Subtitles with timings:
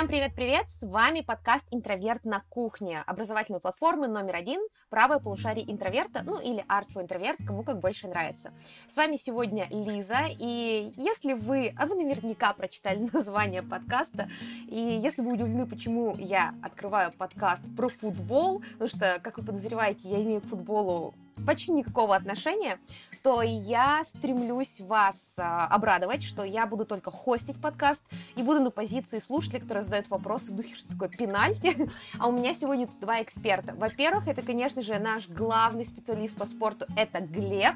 [0.00, 0.70] Всем привет-привет!
[0.70, 6.64] С вами подкаст «Интроверт на кухне» образовательной платформы номер один «Правое полушарие интроверта», ну или
[6.70, 8.50] «Art for интроверт», кому как больше нравится.
[8.88, 14.30] С вами сегодня Лиза, и если вы, а вы наверняка прочитали название подкаста,
[14.68, 20.08] и если вы удивлены, почему я открываю подкаст про футбол, потому что, как вы подозреваете,
[20.08, 21.12] я имею к футболу
[21.46, 22.78] почти никакого отношения,
[23.22, 28.04] то я стремлюсь вас а, обрадовать, что я буду только хостить подкаст
[28.36, 31.76] и буду на позиции слушателей, которые задают вопросы в духе, что такое пенальти.
[32.18, 33.74] А у меня сегодня тут два эксперта.
[33.74, 37.74] Во-первых, это, конечно же, наш главный специалист по спорту, это Глеб,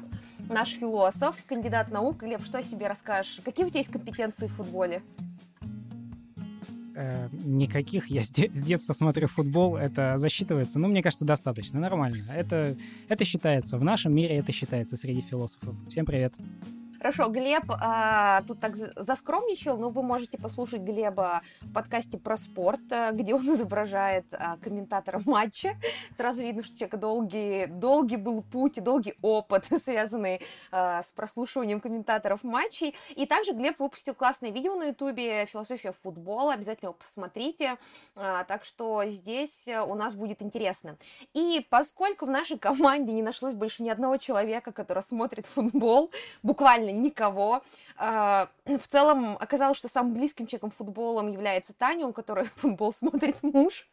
[0.49, 2.17] наш философ, кандидат наук.
[2.17, 3.41] Глеб, что о себе расскажешь?
[3.43, 5.01] Какие у тебя есть компетенции в футболе?
[6.95, 8.07] Э, никаких.
[8.07, 10.79] Я с, де- с детства смотрю футбол, это засчитывается.
[10.79, 12.25] Ну, мне кажется, достаточно, нормально.
[12.31, 12.75] Это,
[13.09, 13.77] это считается.
[13.77, 15.75] В нашем мире это считается среди философов.
[15.89, 16.33] Всем привет.
[16.97, 22.79] Хорошо, Глеб а, тут так заскромничал, но вы можете послушать Глеба в подкасте про спорт,
[22.91, 25.75] а, где он изображает а, комментатора матча.
[26.15, 31.11] Сразу видно, что у человека долгий, долгий был путь и долгий опыт, связанный а, с
[31.11, 32.95] прослушиванием комментаторов матчей.
[33.15, 37.77] И также Глеб выпустил классное видео на ютубе «Философия футбола», обязательно его посмотрите.
[38.15, 40.97] А, так что здесь у нас будет интересно.
[41.33, 46.84] И поскольку в нашей команде не нашлось больше ни одного человека, который смотрит футбол, буквально
[46.89, 47.63] никого.
[47.97, 53.41] А, в целом оказалось, что самым близким человеком футболом является Таня, у которой футбол смотрит
[53.43, 53.87] муж.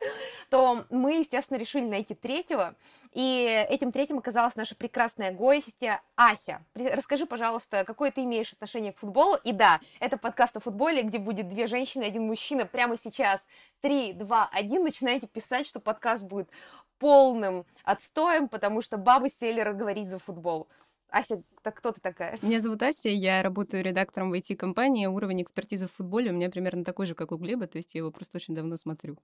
[0.51, 2.75] То мы, естественно, решили найти третьего.
[3.13, 6.65] И этим третьим оказалась наша прекрасная гостья Ася.
[6.75, 9.37] Расскажи, пожалуйста, какое ты имеешь отношение к футболу?
[9.45, 12.65] И да, это подкаст о футболе, где будет две женщины, один мужчина.
[12.65, 13.47] Прямо сейчас
[13.81, 14.85] три, два, один.
[14.85, 16.49] Начинайте писать, что подкаст будет
[17.03, 20.69] полным отстоем, потому что бабы сели говорить за футбол.
[21.13, 22.39] Ася, так кто ты такая?
[22.43, 25.07] Меня зовут Ася, я работаю редактором в IT-компании.
[25.07, 27.99] Уровень экспертизы в футболе у меня примерно такой же, как у Глеба, то есть я
[27.99, 29.19] его просто очень давно смотрю.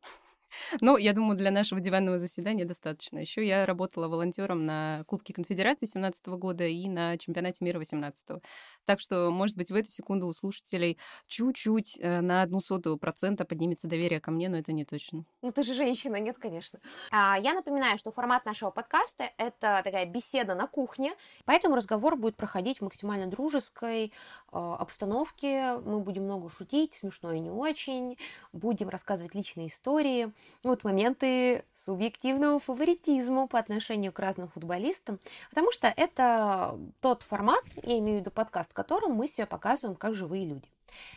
[0.80, 3.18] Ну, я думаю, для нашего диванного заседания достаточно.
[3.18, 8.42] Еще я работала волонтером на Кубке Конфедерации 17 года и на Чемпионате мира 18 -го.
[8.84, 13.44] Так что, может быть, в эту секунду у слушателей чуть-чуть э, на одну сотую процента
[13.44, 15.24] поднимется доверие ко мне, но это не точно.
[15.42, 16.80] Ну, ты же женщина, нет, конечно.
[17.10, 21.12] А, я напоминаю, что формат нашего подкаста— это такая беседа на кухне,
[21.44, 24.10] поэтому разговор будет проходить в максимально дружеской э,
[24.52, 25.78] обстановке.
[25.84, 28.16] Мы будем много шутить, смешно и не очень,
[28.52, 35.18] будем рассказывать личные истории, вот моменты субъективного фаворитизма по отношению к разным футболистам,
[35.50, 39.96] потому что это тот формат, я имею в виду подкаст, в котором мы себя показываем
[39.96, 40.68] как живые люди.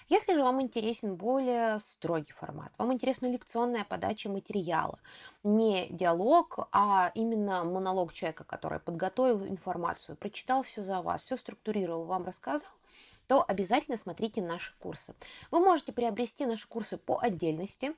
[0.09, 4.99] Если же вам интересен более строгий формат, вам интересна лекционная подача материала,
[5.43, 12.05] не диалог, а именно монолог человека, который подготовил информацию, прочитал все за вас, все структурировал,
[12.05, 12.69] вам рассказал,
[13.27, 15.15] то обязательно смотрите наши курсы.
[15.51, 17.93] Вы можете приобрести наши курсы по отдельности,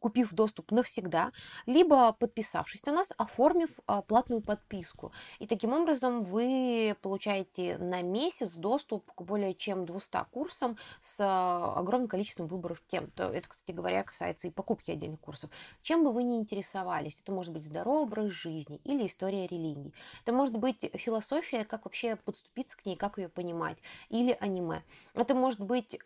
[0.00, 1.32] купив доступ навсегда,
[1.66, 5.12] либо подписавшись на нас, оформив а, платную подписку.
[5.38, 11.74] И таким образом вы получаете на месяц доступ к более чем 200 курсам с а,
[11.76, 13.10] огромным количеством выборов тем.
[13.12, 15.50] То это, кстати говоря, касается и покупки отдельных курсов.
[15.82, 19.92] Чем бы вы ни интересовались, это может быть здоровый образ жизни или история религии.
[20.22, 23.78] Это может быть философия, как вообще подступиться к ней, как ее понимать,
[24.08, 24.82] или аниме.
[25.14, 25.96] Это может быть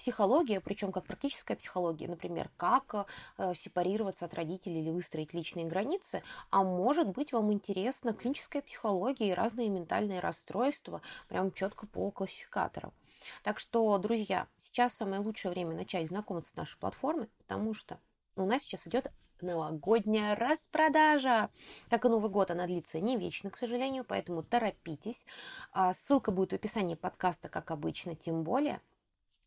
[0.00, 3.06] психология, причем как практическая психология, например, как
[3.36, 9.28] э, сепарироваться от родителей или выстроить личные границы, а может быть вам интересна клиническая психология
[9.28, 12.94] и разные ментальные расстройства, прям четко по классификаторам.
[13.42, 18.00] Так что, друзья, сейчас самое лучшее время начать знакомиться с нашей платформой, потому что
[18.36, 19.12] у нас сейчас идет
[19.42, 21.50] новогодняя распродажа.
[21.90, 25.26] Как и Новый год, она длится не вечно, к сожалению, поэтому торопитесь.
[25.72, 28.80] А, ссылка будет в описании подкаста, как обычно, тем более.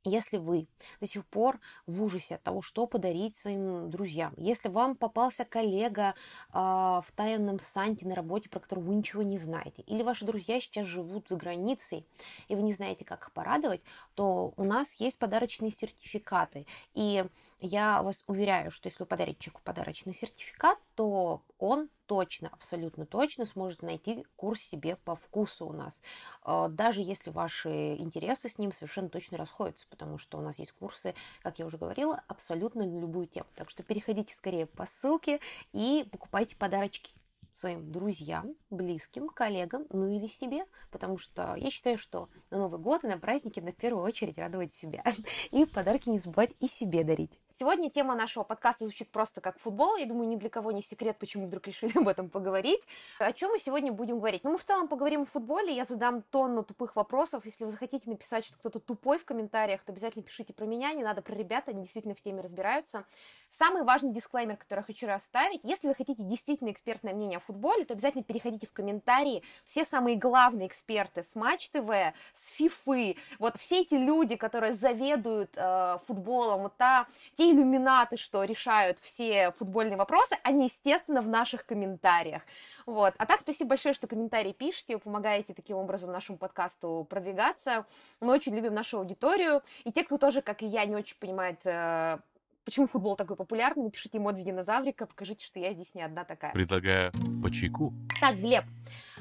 [0.06, 0.68] Если вы
[1.00, 6.14] до сих пор в ужасе от того, что подарить своим друзьям, если вам попался коллега
[6.52, 10.60] э, в тайном санте на работе, про которого вы ничего не знаете, или ваши друзья
[10.60, 12.06] сейчас живут за границей,
[12.50, 13.82] и вы не знаете, как их порадовать,
[14.16, 16.66] то у нас есть подарочные сертификаты.
[16.94, 17.26] И
[17.64, 23.82] я вас уверяю, что если вы подарите подарочный сертификат, то он точно, абсолютно точно сможет
[23.82, 26.02] найти курс себе по вкусу у нас.
[26.42, 30.74] А, даже если ваши интересы с ним совершенно точно расходятся, потому что у нас есть
[30.74, 33.48] курсы, как я уже говорила, абсолютно на любую тему.
[33.56, 35.40] Так что переходите скорее по ссылке
[35.72, 37.14] и покупайте подарочки
[37.54, 43.04] своим друзьям, близким, коллегам, ну или себе, потому что я считаю, что на Новый год
[43.04, 45.04] и на праздники на первую очередь радовать себя
[45.52, 47.40] и подарки не забывать и себе дарить.
[47.56, 49.96] Сегодня тема нашего подкаста звучит просто как футбол.
[49.98, 52.82] Я думаю, ни для кого не секрет, почему вдруг решили об этом поговорить.
[53.20, 54.44] О чем мы сегодня будем говорить?
[54.44, 55.72] Ну, мы в целом поговорим о футболе.
[55.72, 57.46] Я задам тонну тупых вопросов.
[57.46, 60.94] Если вы захотите написать, что кто-то тупой в комментариях, то обязательно пишите про меня.
[60.94, 63.06] Не надо про ребят, они действительно в теме разбираются.
[63.52, 65.60] Самый важный дисклеймер, который я хочу расставить.
[65.62, 69.44] Если вы хотите действительно экспертное мнение о футболе, то обязательно переходите в комментарии.
[69.64, 71.88] Все самые главные эксперты с Матч ТВ,
[72.34, 78.44] с Фифы, вот все эти люди, которые заведуют э, футболом, вот та, те иллюминаты, что
[78.44, 82.42] решают все футбольные вопросы, они, естественно, в наших комментариях.
[82.86, 83.14] Вот.
[83.18, 87.86] А так, спасибо большое, что комментарии пишете, вы помогаете таким образом нашему подкасту продвигаться.
[88.22, 89.62] Мы очень любим нашу аудиторию.
[89.84, 92.18] И те, кто тоже, как и я, не очень понимает, э,
[92.66, 96.52] почему футбол такой популярный, напишите эмодзи динозаврика, покажите, что я здесь не одна такая.
[96.54, 97.12] Предлагаю
[97.42, 97.94] по чайку.
[98.20, 98.64] Так, Глеб,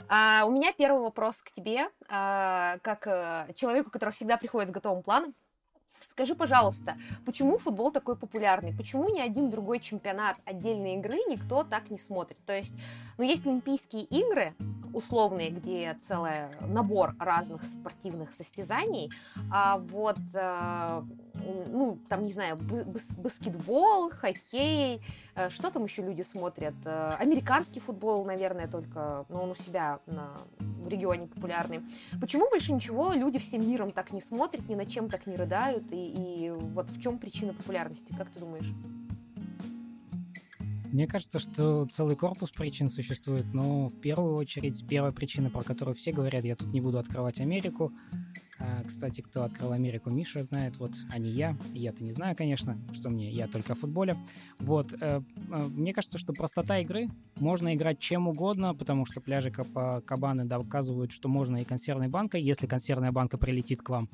[0.09, 4.73] а, у меня первый вопрос к тебе, а, как а, человеку, который всегда приходит с
[4.73, 5.35] готовым планом.
[6.13, 8.75] Скажи, пожалуйста, почему футбол такой популярный?
[8.77, 12.37] Почему ни один другой чемпионат отдельной игры никто так не смотрит?
[12.45, 12.75] То есть,
[13.17, 14.55] ну, есть Олимпийские игры,
[14.93, 19.11] условные, где целый набор разных спортивных состязаний,
[19.51, 21.03] а вот, э,
[21.69, 25.01] ну, там, не знаю, баскетбол, хоккей,
[25.35, 26.75] э, что там еще люди смотрят?
[26.85, 31.81] Э, американский футбол, наверное, только, но он у себя на, в регионе популярный.
[32.21, 35.93] Почему больше ничего люди всем миром так не смотрят, ни на чем так не рыдают,
[35.93, 36.13] и,
[36.47, 38.73] и вот в чем причина популярности, как ты думаешь?
[40.93, 45.95] Мне кажется, что целый корпус причин существует, но в первую очередь первая причина, про которую
[45.95, 47.93] все говорят, я тут не буду открывать Америку.
[48.63, 51.57] А, кстати, кто открыл Америку, Миша знает, вот, а не я.
[51.75, 54.17] Я-то не знаю, конечно, что мне, я только о футболе.
[54.61, 57.09] Вот, э, э, мне кажется, что простота игры,
[57.41, 62.67] можно играть чем угодно, потому что пляжи Кабаны доказывают, что можно и консервной банкой, если
[62.67, 64.09] консервная банка прилетит к вам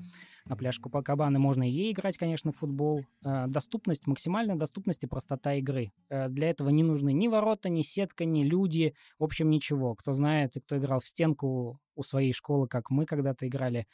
[0.47, 3.05] на пляж Купакабаны можно и ей играть, конечно, в футбол.
[3.23, 5.93] Э, доступность, максимальная доступность и простота игры.
[6.09, 9.95] Для этого не нужны ни ворота, ни сетка, ни люди, в общем, ничего.
[9.95, 13.87] Кто знает, кто играл в стенку у своей школы, как мы когда-то играли,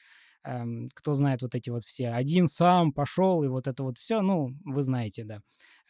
[0.45, 4.21] эм, кто знает вот эти вот все, один сам пошел, и вот это вот все,
[4.23, 5.41] ну, вы знаете, да.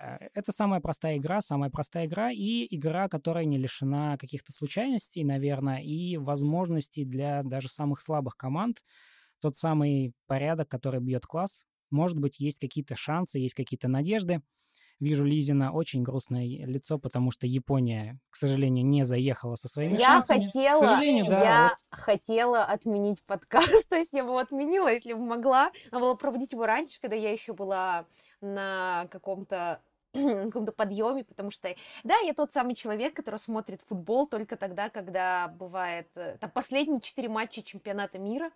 [0.00, 5.24] Э, это самая простая игра, самая простая игра и игра, которая не лишена каких-то случайностей,
[5.24, 8.82] наверное, и возможностей для даже самых слабых команд
[9.40, 11.66] тот самый порядок, который бьет класс.
[11.90, 14.42] Может быть, есть какие-то шансы, есть какие-то надежды.
[15.00, 20.06] Вижу Лизина очень грустное лицо, потому что Япония, к сожалению, не заехала со своими я
[20.06, 20.46] шансами.
[20.46, 21.98] Хотела, к сожалению, да, я вот.
[21.98, 25.72] хотела отменить подкаст, то есть я бы его отменила, если бы могла.
[25.90, 28.06] Надо было проводить его раньше, когда я еще была
[28.40, 29.80] на каком-то
[30.12, 31.74] каком-то подъеме, потому что,
[32.04, 37.00] да, я тот самый человек, который смотрит футбол только тогда, когда бывает э, там последние
[37.00, 38.50] четыре матча чемпионата мира,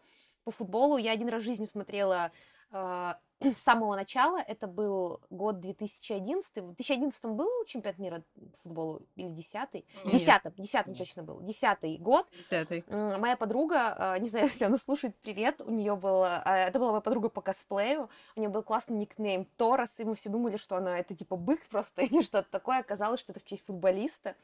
[0.45, 0.97] по футболу.
[0.97, 2.31] Я один раз в жизни смотрела
[2.71, 3.13] э,
[3.57, 4.39] с самого начала.
[4.39, 6.57] Это был год 2011.
[6.57, 11.41] В 2011 был чемпионат мира по футболу или 10 Десятым, десятым точно был.
[11.41, 12.27] Десятый год.
[12.33, 12.85] Десятый.
[12.89, 16.91] Моя подруга, э, не знаю, если она слушает, привет, у нее был, э, это была
[16.91, 20.77] моя подруга по косплею, у нее был классный никнейм Торос, и мы все думали, что
[20.77, 22.81] она это типа бык просто или что-то такое.
[22.81, 24.35] Оказалось, что это в честь футболиста.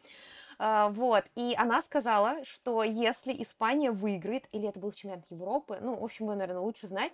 [0.58, 5.96] А, вот, и она сказала, что если Испания выиграет, или это был чемпионат Европы, ну,
[5.96, 7.12] в общем, вы, наверное, лучше знать,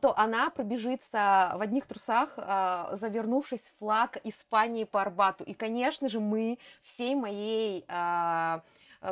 [0.00, 5.44] то она пробежится в одних трусах, а, завернувшись в флаг Испании по Арбату.
[5.44, 8.60] И, конечно же, мы всей моей Э,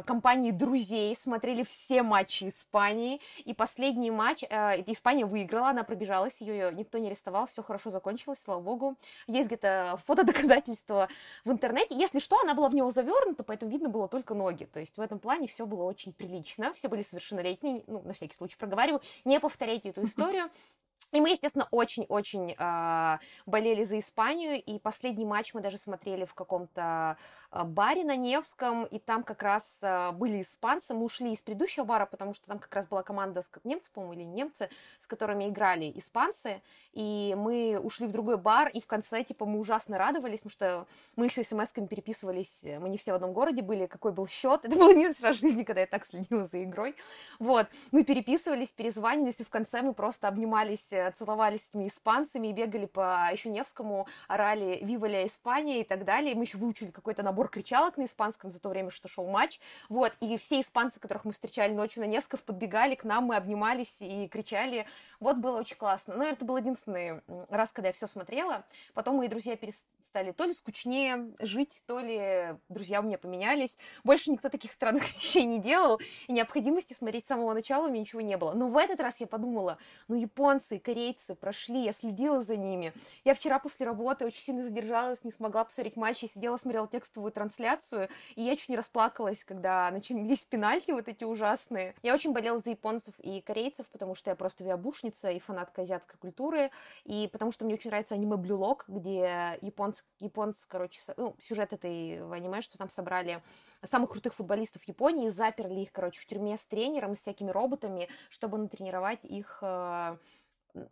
[0.06, 6.72] компании друзей, смотрели все матчи Испании, и последний матч э, Испания выиграла, она пробежалась, ее
[6.72, 8.96] никто не арестовал, все хорошо закончилось, слава богу.
[9.26, 11.08] Есть где-то фотодоказательства
[11.44, 11.94] в интернете.
[11.94, 14.64] Если что, она была в него завернута, поэтому видно было только ноги.
[14.64, 18.34] То есть в этом плане все было очень прилично, все были совершеннолетние, ну, на всякий
[18.34, 20.50] случай проговариваю, не повторяйте эту историю.
[21.12, 26.34] И мы, естественно, очень-очень э, болели за Испанию, и последний матч мы даже смотрели в
[26.34, 27.16] каком-то
[27.50, 31.82] э, баре на Невском, и там как раз э, были испанцы, мы ушли из предыдущего
[31.82, 35.48] бара, потому что там как раз была команда с немцы, по-моему, или немцы, с которыми
[35.48, 36.62] играли испанцы,
[36.92, 40.86] и мы ушли в другой бар, и в конце, типа, мы ужасно радовались, потому что
[41.16, 44.76] мы еще смс-ками переписывались, мы не все в одном городе были, какой был счет, это
[44.76, 46.94] было не раз в жизни, когда я так следила за игрой,
[47.40, 52.48] вот, мы переписывались, перезванивались, и в конце мы просто обнимались Э, целовались с этими испанцами
[52.48, 56.34] и бегали по еще Невскому, орали «Вива ля Испания» и так далее.
[56.34, 59.60] Мы еще выучили какой-то набор кричалок на испанском за то время, что шел матч.
[59.88, 64.00] Вот, и все испанцы, которых мы встречали ночью на Невском, подбегали к нам, мы обнимались
[64.02, 64.86] и кричали.
[65.18, 66.16] Вот было очень классно.
[66.16, 68.64] Но это был единственный раз, когда я все смотрела.
[68.94, 73.78] Потом мои друзья перестали то ли скучнее жить, то ли друзья у меня поменялись.
[74.04, 78.00] Больше никто таких странных вещей не делал, и необходимости смотреть с самого начала у меня
[78.00, 78.52] ничего не было.
[78.52, 79.78] Но в этот раз я подумала,
[80.08, 82.92] ну, японцы, корейцы прошли, я следила за ними.
[83.24, 87.30] Я вчера после работы очень сильно задержалась, не смогла посмотреть матч, я сидела, смотрела текстовую
[87.30, 91.94] трансляцию, и я чуть не расплакалась, когда начались пенальти вот эти ужасные.
[92.02, 96.18] Я очень болела за японцев и корейцев, потому что я просто виабушница и фанатка азиатской
[96.18, 96.72] культуры,
[97.04, 101.72] и потому что мне очень нравится аниме Blue Lock, где японц, японцы, короче, ну, сюжет
[101.72, 103.40] этой аниме, что там собрали
[103.84, 108.58] самых крутых футболистов Японии, заперли их, короче, в тюрьме с тренером, с всякими роботами, чтобы
[108.58, 109.62] натренировать их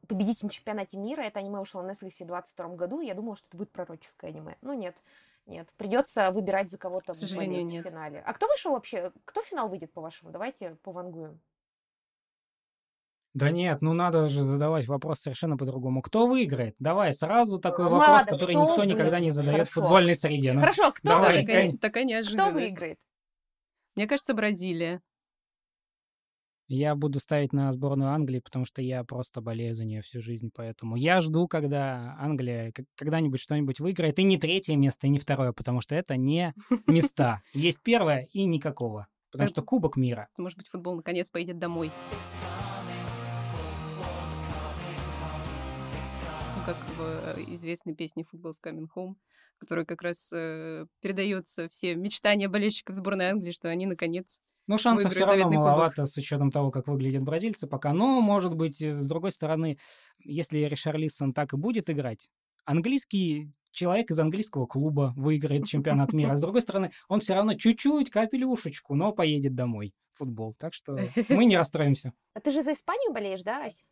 [0.07, 1.23] победить на чемпионате мира.
[1.23, 4.57] Это аниме вышло на Netflix в 2022 году, я думала, что это будет пророческое аниме.
[4.63, 4.97] Ну, нет.
[5.47, 8.23] Нет, придется выбирать за кого-то в финале.
[8.27, 9.13] А кто вышел вообще?
[9.25, 10.31] Кто финал выйдет, по-вашему?
[10.31, 11.41] Давайте повангуем.
[13.33, 16.03] Да нет, ну надо же задавать вопрос совершенно по-другому.
[16.03, 16.75] Кто выиграет?
[16.79, 18.87] Давай сразу такой ну, вопрос, ладно, который никто вы...
[18.87, 19.71] никогда не задает Хорошо.
[19.71, 20.53] в футбольной среде.
[20.53, 21.81] Ну, Хорошо, кто давай, выиграет?
[21.81, 22.51] Такая неожиданность.
[22.51, 22.99] Кто выиграет?
[23.95, 25.01] Мне кажется, Бразилия.
[26.71, 30.51] Я буду ставить на сборную Англии, потому что я просто болею за нее всю жизнь,
[30.55, 35.53] поэтому я жду, когда Англия когда-нибудь что-нибудь выиграет, и не третье место, и не второе,
[35.53, 36.53] потому что это не
[36.87, 37.41] места.
[37.55, 40.29] Есть первое и никакого, потому что Кубок мира.
[40.37, 41.91] Может быть, футбол наконец поедет домой.
[46.67, 49.15] как в э, известной песне «Football's Coming Home»,
[49.57, 55.13] которая как раз э, передается все мечтания болельщиков сборной Англии, что они наконец ну, шансов
[55.13, 56.11] все равно маловато кубок.
[56.11, 57.93] с учетом того, как выглядят бразильцы пока.
[57.93, 59.79] Но, может быть, э, с другой стороны,
[60.23, 62.31] если Ришарлисон так и будет играть,
[62.65, 66.37] английский человек из английского клуба выиграет чемпионат мира.
[66.37, 70.55] С другой стороны, он все равно чуть-чуть, капелюшечку, но поедет домой в футбол.
[70.59, 70.99] Так что
[71.29, 72.13] мы не расстроимся.
[72.35, 73.85] А ты же за Испанию болеешь, да, Ась?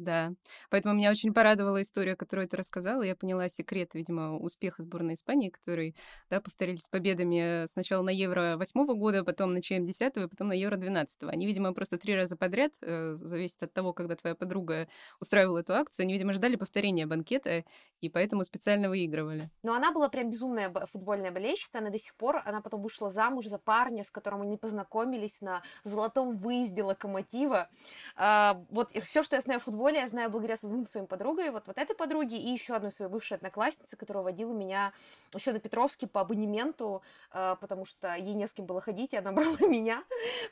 [0.00, 0.32] Да,
[0.70, 3.02] поэтому меня очень порадовала история, которую ты рассказала.
[3.02, 5.94] Я поняла секрет, видимо, успеха сборной Испании, который,
[6.30, 10.54] да, повторились победами сначала на Евро восьмого года, потом на ЧМ 10 и потом на
[10.54, 14.88] Евро 12 Они, видимо, просто три раза подряд, э, зависит от того, когда твоя подруга
[15.20, 17.64] устраивала эту акцию, они, видимо, ждали повторения банкета,
[18.00, 19.50] и поэтому специально выигрывали.
[19.62, 23.44] Но она была прям безумная футбольная болельщица, она до сих пор, она потом вышла замуж
[23.44, 27.68] за парня, с которым они познакомились на золотом выезде Локомотива.
[28.16, 31.52] А, вот все, что я знаю о футболе, футболе я знаю благодаря двум своим подругам,
[31.52, 34.92] вот, вот этой подруге и еще одной своей бывшей однокласснице, которая водила меня
[35.34, 39.16] еще на Петровский по абонементу, э, потому что ей не с кем было ходить, и
[39.16, 40.04] она брала меня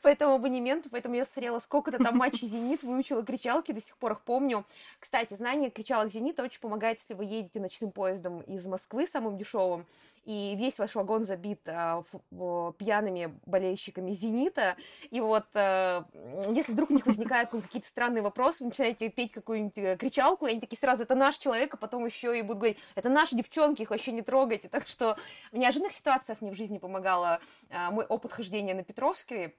[0.02, 4.12] по этому абонементу, поэтому я смотрела сколько-то там матчей «Зенит», выучила кричалки, до сих пор
[4.12, 4.64] их помню.
[4.98, 9.86] Кстати, знание кричалок «Зенита» очень помогает, если вы едете ночным поездом из Москвы, самым дешевым,
[10.28, 14.76] и весь ваш вагон забит а, в, в, пьяными болельщиками «Зенита»,
[15.08, 16.04] и вот а,
[16.50, 20.50] если вдруг у них возникают какие-то странные вопросы, вы начинаете петь какую-нибудь э, кричалку, и
[20.50, 23.80] они такие сразу, это наш человек, а потом еще и будут говорить, это наши девчонки,
[23.80, 25.16] их вообще не трогайте, так что
[25.50, 29.56] в неожиданных ситуациях мне в жизни помогала а, мой опыт хождения на Петровской,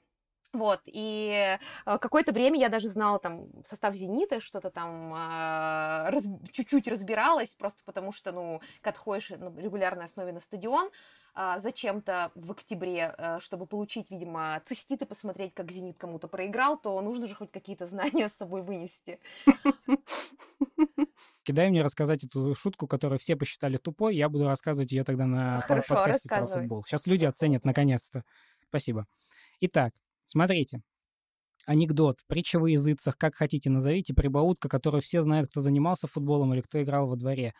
[0.51, 6.27] вот, и э, какое-то время я даже знала там состав «Зенита», что-то там э, раз,
[6.51, 10.89] чуть-чуть разбиралась, просто потому что, ну, когда ходишь на регулярной основе на стадион,
[11.35, 16.79] э, зачем-то в октябре, э, чтобы получить, видимо, цистит и посмотреть, как «Зенит» кому-то проиграл,
[16.79, 19.19] то нужно же хоть какие-то знания с собой вынести.
[21.43, 25.59] Кидай мне рассказать эту шутку, которую все посчитали тупой, я буду рассказывать ее тогда на
[25.61, 26.83] Хорошо, подкасте про футбол.
[26.83, 28.23] Сейчас люди оценят наконец-то.
[28.67, 29.05] Спасибо.
[29.61, 29.93] Итак,
[30.29, 30.81] Смотрите.
[31.65, 36.61] Анекдот, притча во языцах, как хотите назовите, прибаутка, которую все знают, кто занимался футболом или
[36.61, 37.53] кто играл во дворе.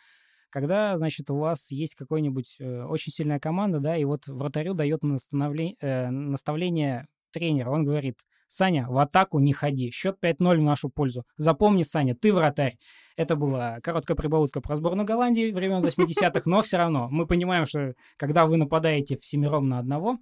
[0.51, 5.01] Когда, значит, у вас есть какой-нибудь э, очень сильная команда, да, и вот вратарю дает
[5.01, 10.89] наставление, э, наставление тренера, он говорит, Саня, в атаку не ходи, счет 5-0 в нашу
[10.89, 11.23] пользу.
[11.37, 12.77] Запомни, Саня, ты вратарь.
[13.15, 17.93] Это была короткая прибаутка про сборную Голландии времен 80-х, но все равно мы понимаем, что
[18.17, 20.17] когда вы нападаете всемиром на одного,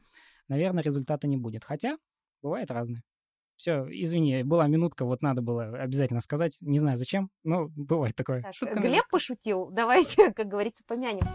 [0.48, 1.64] наверное, результата не будет.
[1.64, 1.98] Хотя
[2.48, 3.04] Бывает разное.
[3.58, 6.58] Все, извини, была минутка, вот надо было обязательно сказать.
[6.62, 8.42] Не знаю зачем, но бывает такое.
[8.42, 9.10] Так, Шутка Глеб минутка.
[9.12, 9.70] пошутил.
[9.70, 11.28] Давайте, как говорится, помянем.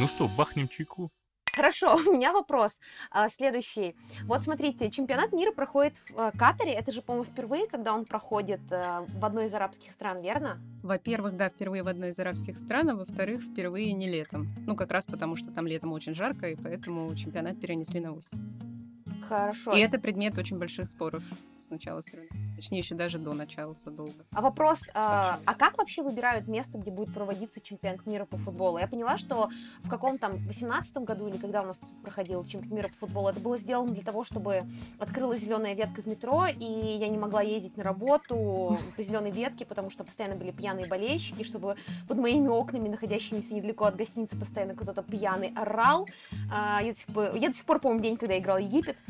[0.00, 1.10] Ну что, бахнем чайку?
[1.52, 2.80] Хорошо, у меня вопрос
[3.10, 3.94] а, следующий.
[4.24, 6.72] Вот смотрите, чемпионат мира проходит в а, Катаре.
[6.72, 10.62] Это же, по-моему, впервые, когда он проходит а, в одной из арабских стран, верно?
[10.82, 14.48] Во-первых, да, впервые в одной из арабских стран, а во-вторых, впервые не летом.
[14.66, 18.83] Ну, как раз потому, что там летом очень жарко, и поэтому чемпионат перенесли на осень.
[19.28, 19.72] Хорошо.
[19.72, 21.22] И это предмет очень больших споров
[21.64, 22.56] с начала соревнований.
[22.56, 24.12] Точнее, еще даже до начала задолго.
[24.32, 28.78] А вопрос, а, а как вообще выбирают место, где будет проводиться чемпионат мира по футболу?
[28.78, 29.48] Я поняла, что
[29.82, 33.40] в каком там 18 году или когда у нас проходил чемпионат мира по футболу, это
[33.40, 34.64] было сделано для того, чтобы
[34.98, 39.64] открылась зеленая ветка в метро, и я не могла ездить на работу по зеленой ветке,
[39.64, 41.76] потому что постоянно были пьяные болельщики, чтобы
[42.08, 46.06] под моими окнами, находящимися недалеко от гостиницы, постоянно кто-то пьяный орал.
[46.52, 48.96] А, я, до сих пор, я до сих пор помню день, когда я играл Египет,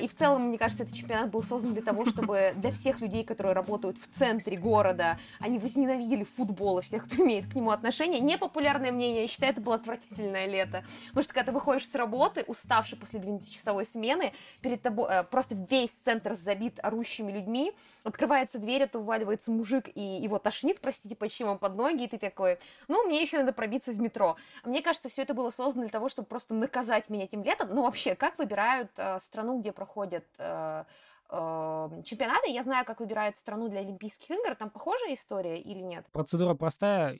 [0.00, 3.24] и в целом, мне кажется, этот чемпионат был создан для того, чтобы для всех людей,
[3.24, 8.20] которые работают в центре города, они возненавидели футбол и всех, кто имеет к нему отношение.
[8.20, 10.84] Непопулярное мнение, я считаю, это было отвратительное лето.
[11.08, 15.56] Потому что когда ты выходишь с работы, уставший после 12-часовой смены, перед тобой э, просто
[15.70, 17.72] весь центр забит орущими людьми,
[18.04, 22.58] открывается дверь, это вываливается мужик, и его тошнит, простите, почему под ноги, и ты такой,
[22.88, 24.36] ну, мне еще надо пробиться в метро.
[24.64, 27.68] Мне кажется, все это было создано для того, чтобы просто наказать меня этим летом.
[27.74, 30.84] Ну, вообще, как выбирают э, страну, где проходят э,
[31.28, 32.50] э, чемпионаты?
[32.50, 34.54] Я знаю, как выбирают страну для Олимпийских игр.
[34.54, 36.06] Там похожая история или нет?
[36.12, 37.18] Процедура простая.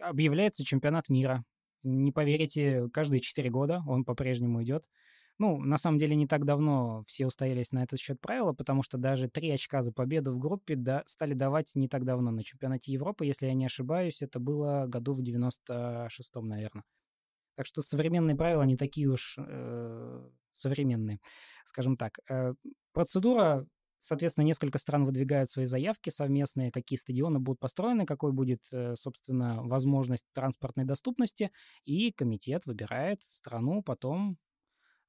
[0.00, 1.44] Объявляется чемпионат мира.
[1.82, 4.84] Не поверите, каждые четыре года он по-прежнему идет.
[5.38, 8.98] Ну, на самом деле, не так давно все устоялись на этот счет правила, потому что
[8.98, 12.92] даже три очка за победу в группе да, стали давать не так давно на чемпионате
[12.92, 13.24] Европы.
[13.24, 16.84] Если я не ошибаюсь, это было году в 96-м, наверное.
[17.56, 21.20] Так что современные правила не такие уж э, современные,
[21.66, 22.18] скажем так.
[22.28, 22.54] Э,
[22.92, 23.66] процедура,
[23.98, 29.62] соответственно, несколько стран выдвигают свои заявки совместные, какие стадионы будут построены, какой будет, э, собственно,
[29.62, 31.50] возможность транспортной доступности,
[31.84, 34.38] и комитет выбирает страну, потом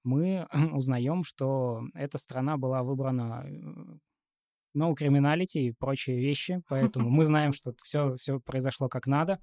[0.04, 3.98] мы узнаем, что эта страна была выбрана э,
[4.76, 9.40] no criminality и прочие вещи, поэтому мы знаем, что все, все произошло как надо.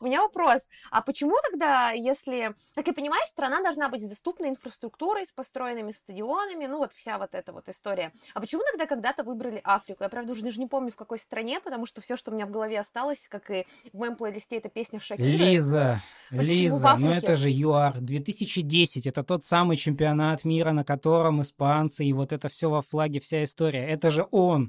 [0.00, 4.50] У меня вопрос, а почему тогда, если, как я понимаю, страна должна быть с доступной
[4.50, 9.24] инфраструктурой, с построенными стадионами, ну вот вся вот эта вот история, а почему тогда когда-то
[9.24, 10.02] выбрали Африку?
[10.04, 12.46] Я, правда, уже даже не помню, в какой стране, потому что все, что у меня
[12.46, 15.28] в голове осталось, как и в моем плейлисте, это песня Шакиры.
[15.28, 22.04] Лиза, Лиза, ну это же ЮАР, 2010, это тот самый чемпионат мира, на котором испанцы,
[22.04, 24.67] и вот это все во флаге, вся история, это же он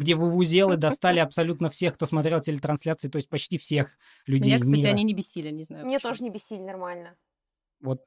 [0.00, 4.78] где вувузелы достали абсолютно всех, кто смотрел телетрансляции, то есть почти всех людей Меня, кстати,
[4.78, 4.88] мира.
[4.88, 5.84] они не бесили, не знаю.
[5.84, 6.10] Мне почему.
[6.10, 7.16] тоже не бесили нормально.
[7.80, 8.02] Вот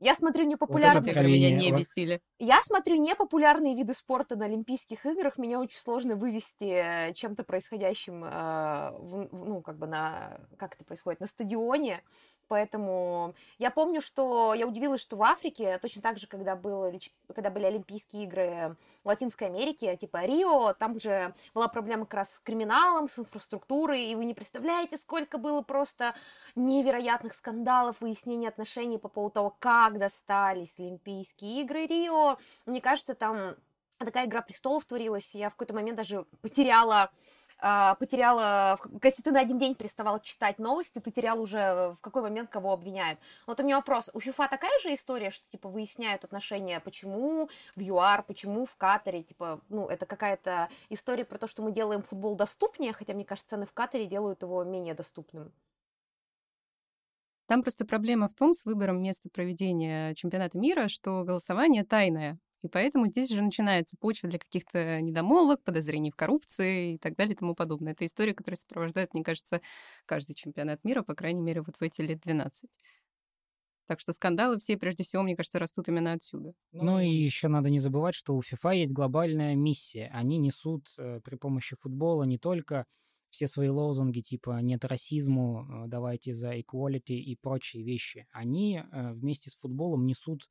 [0.00, 1.12] я смотрю непопулярные...
[1.12, 2.20] Вот меня не бесили.
[2.38, 5.38] Я смотрю непопулярные виды спорта на Олимпийских играх.
[5.38, 8.28] Меня очень сложно вывести чем-то происходящим, э,
[8.96, 10.40] в, ну, как бы на...
[10.56, 11.18] Как это происходит?
[11.18, 12.00] На стадионе.
[12.48, 16.92] Поэтому я помню, что я удивилась, что в Африке, точно так же, когда, было,
[17.34, 22.34] когда были Олимпийские игры в Латинской Америке, типа Рио, там же была проблема как раз
[22.34, 26.14] с криминалом, с инфраструктурой, и вы не представляете, сколько было просто
[26.56, 32.38] невероятных скандалов, выяснений отношений по поводу того, как достались Олимпийские игры Рио.
[32.64, 33.56] Мне кажется, там
[33.98, 37.10] такая игра престолов творилась, и я в какой-то момент даже потеряла
[37.58, 42.72] потеряла, если ты на один день переставала читать новости, ты уже в какой момент кого
[42.72, 43.18] обвиняют.
[43.46, 47.80] Вот у меня вопрос, у ФИФА такая же история, что, типа, выясняют отношения, почему в
[47.80, 52.36] ЮАР, почему в Катаре, типа, ну, это какая-то история про то, что мы делаем футбол
[52.36, 55.52] доступнее, хотя, мне кажется, цены в Катаре делают его менее доступным.
[57.46, 62.38] Там просто проблема в том с выбором места проведения чемпионата мира, что голосование тайное.
[62.62, 67.34] И поэтому здесь же начинается почва для каких-то недомолвок, подозрений в коррупции и так далее
[67.34, 67.92] и тому подобное.
[67.92, 69.60] Это история, которая сопровождает, мне кажется,
[70.06, 72.68] каждый чемпионат мира, по крайней мере, вот в эти лет 12.
[73.86, 76.52] Так что скандалы все, прежде всего, мне кажется, растут именно отсюда.
[76.72, 80.10] Ну и еще надо не забывать, что у ФИФА есть глобальная миссия.
[80.12, 82.84] Они несут э, при помощи футбола не только
[83.30, 88.26] все свои лозунги типа «нет расизму», э, «давайте за equality» и прочие вещи.
[88.30, 90.48] Они э, вместе с футболом несут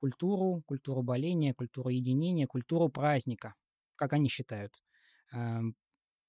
[0.00, 3.54] культуру, культуру боления, культуру единения, культуру праздника,
[3.96, 4.72] как они считают.
[5.32, 5.76] Эм,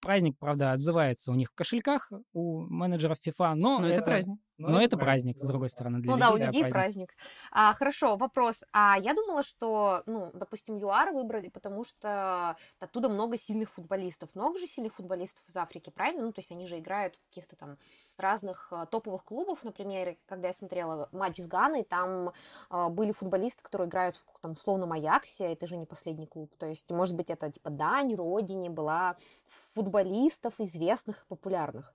[0.02, 4.40] праздник, правда, отзывается у них в кошельках, у менеджеров FIFA, но, но это, это праздник.
[4.62, 6.74] Но, но это праздник, с другой стороны, для Ну людей, да, у людей праздник.
[6.74, 7.15] праздник.
[7.52, 8.63] А, хорошо, вопрос.
[8.71, 14.30] А я думала, что, ну, допустим, ЮАР выбрали, потому что оттуда много сильных футболистов.
[14.34, 16.24] Много же сильных футболистов из Африки, правильно?
[16.24, 17.78] Ну, то есть они же играют в каких-то там
[18.17, 19.63] разных а, топовых клубов.
[19.63, 22.34] Например, когда я смотрела матч с Ганой, там
[22.69, 26.54] а, были футболисты, которые играют в там, условном Аяксе, это же не последний клуб.
[26.58, 31.93] То есть, может быть, это типа дань родине была футболистов известных и популярных.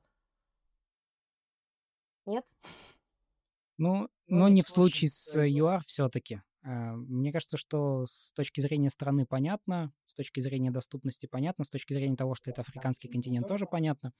[2.26, 2.44] Нет?
[3.78, 6.40] Ну, ну но не в случае с ЮАР все-таки.
[6.66, 11.70] А, мне кажется, что с точки зрения страны понятно, с точки зрения доступности понятно, с
[11.70, 14.12] точки зрения того, что это африканский континент, тоже понятно.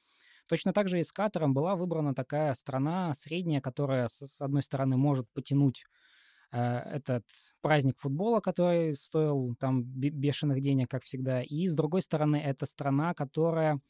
[0.47, 4.97] Точно так же и с Катаром была выбрана такая страна средняя, которая, с одной стороны,
[4.97, 5.85] может потянуть
[6.53, 7.25] э, этот
[7.62, 13.12] праздник футбола, который стоил там бешеных денег, как всегда, и с другой стороны, это страна,
[13.12, 13.81] которая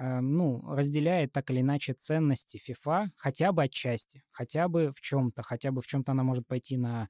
[0.00, 5.72] ну, разделяет так или иначе ценности FIFA хотя бы отчасти, хотя бы в чем-то, хотя
[5.72, 7.08] бы в чем-то она может пойти на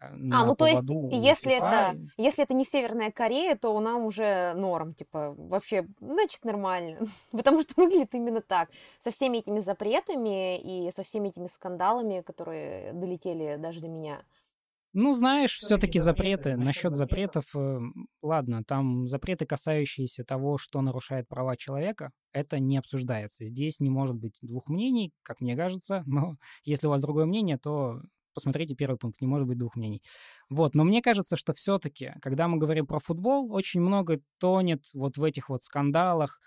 [0.00, 4.04] э, на а, ну то есть, если это, если это не Северная Корея, то нам
[4.04, 7.08] уже норм, типа, вообще, значит, нормально.
[7.32, 8.68] Потому что выглядит именно так.
[9.02, 14.22] Со всеми этими запретами и со всеми этими скандалами, которые долетели даже до меня.
[14.94, 16.56] Ну, знаешь, все-таки запреты.
[16.56, 17.78] Насчет запретов, э,
[18.22, 23.44] ладно, там запреты, касающиеся того, что нарушает права человека, это не обсуждается.
[23.44, 27.58] Здесь не может быть двух мнений, как мне кажется, но если у вас другое мнение,
[27.58, 28.00] то
[28.32, 30.02] посмотрите первый пункт, не может быть двух мнений.
[30.48, 35.18] Вот, но мне кажется, что все-таки, когда мы говорим про футбол, очень много тонет вот
[35.18, 36.40] в этих вот скандалах,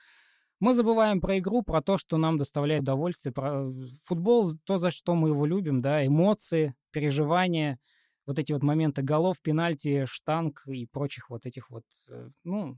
[0.60, 3.34] мы забываем про игру, про то, что нам доставляет удовольствие.
[3.34, 3.72] Про
[4.04, 7.78] футбол, то, за что мы его любим, да, эмоции, переживания–
[8.26, 12.78] вот эти вот моменты голов, пенальти, штанг и прочих вот этих вот, э, ну,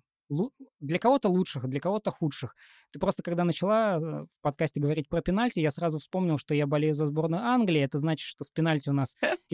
[0.79, 2.56] для кого-то лучших, для кого-то худших.
[2.91, 6.67] Ты просто, когда начала э, в подкасте говорить про пенальти, я сразу вспомнил, что я
[6.67, 7.82] болею за сборную Англии.
[7.82, 9.15] Это значит, что с пенальти у нас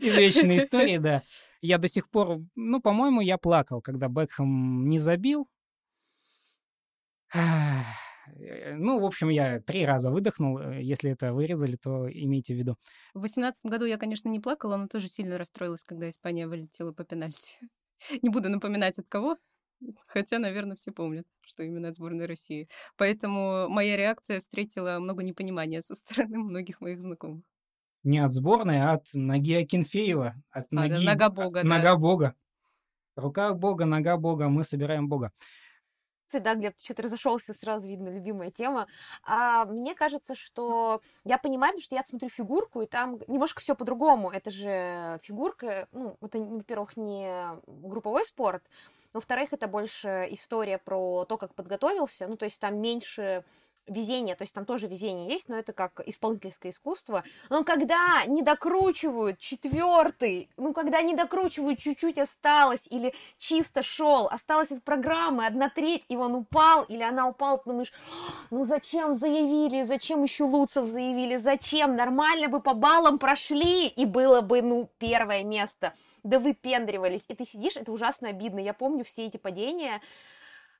[0.00, 1.22] извечная история, да.
[1.60, 5.48] Я до сих пор, ну, по-моему, я плакал, когда Бекхэм не забил.
[8.36, 10.58] Э, ну, в общем, я три раза выдохнул.
[10.58, 12.76] Э, если это вырезали, то имейте в виду.
[13.14, 17.04] В восемнадцатом году я, конечно, не плакала, но тоже сильно расстроилась, когда Испания вылетела по
[17.04, 17.58] пенальти.
[18.22, 19.36] Не буду напоминать от кого,
[20.06, 22.68] хотя, наверное, все помнят, что именно от сборной России.
[22.96, 27.42] Поэтому моя реакция встретила много непонимания со стороны многих моих знакомых.
[28.04, 30.34] Не от сборной, а от ноги Акинфеева.
[30.50, 30.94] От а, ноги...
[30.94, 31.96] Да, нога Бога, Нога да.
[31.96, 32.34] Бога.
[33.16, 35.32] Рука Бога, нога Бога, мы собираем Бога
[36.32, 38.86] да, Глеб, ты что-то разошелся, сразу видно, любимая тема.
[39.24, 44.30] А, мне кажется, что я понимаю, что я смотрю фигурку, и там немножко все по-другому.
[44.30, 48.62] Это же фигурка, ну, это, во-первых, не групповой спорт,
[49.12, 53.42] во-вторых, это больше история про то, как подготовился, ну, то есть там меньше
[53.88, 57.24] везение, то есть там тоже везение есть, но это как исполнительское искусство.
[57.50, 64.72] Но когда не докручивают четвертый, ну когда не докручивают чуть-чуть осталось или чисто шел, осталась
[64.72, 67.92] от программы одна треть, и он упал, или она упала, ты думаешь,
[68.50, 74.40] ну зачем заявили, зачем еще Луцев заявили, зачем, нормально бы по баллам прошли, и было
[74.40, 75.94] бы, ну, первое место.
[76.24, 78.58] Да выпендривались, и ты сидишь, это ужасно обидно.
[78.58, 80.00] Я помню все эти падения,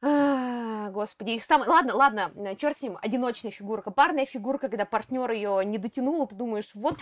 [0.01, 1.63] а, господи, их сам...
[1.67, 3.91] Ладно, ладно, черт с ним, одиночная фигурка.
[3.91, 6.99] Парная фигурка, когда партнер ее не дотянул, ты думаешь, вот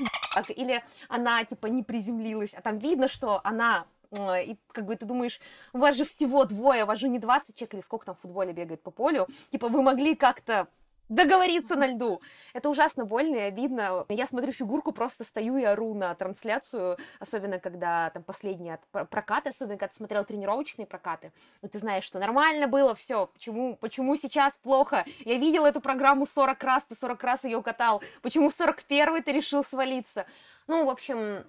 [0.48, 5.40] или она, типа, не приземлилась, а там видно, что она и как бы ты думаешь,
[5.72, 8.20] у вас же всего двое, у вас же не 20 человек, или сколько там в
[8.20, 10.68] футболе бегает по полю, типа вы могли как-то
[11.08, 12.20] договориться на льду.
[12.52, 14.04] Это ужасно больно и обидно.
[14.08, 19.76] Я смотрю фигурку, просто стою и ору на трансляцию, особенно когда там последние прокаты, особенно
[19.76, 24.58] когда ты смотрел тренировочные прокаты, и ты знаешь, что нормально было, все, почему, почему сейчас
[24.58, 25.04] плохо?
[25.24, 29.32] Я видел эту программу 40 раз, ты 40 раз ее катал, почему в 41 ты
[29.32, 30.26] решил свалиться?
[30.66, 31.44] Ну, в общем,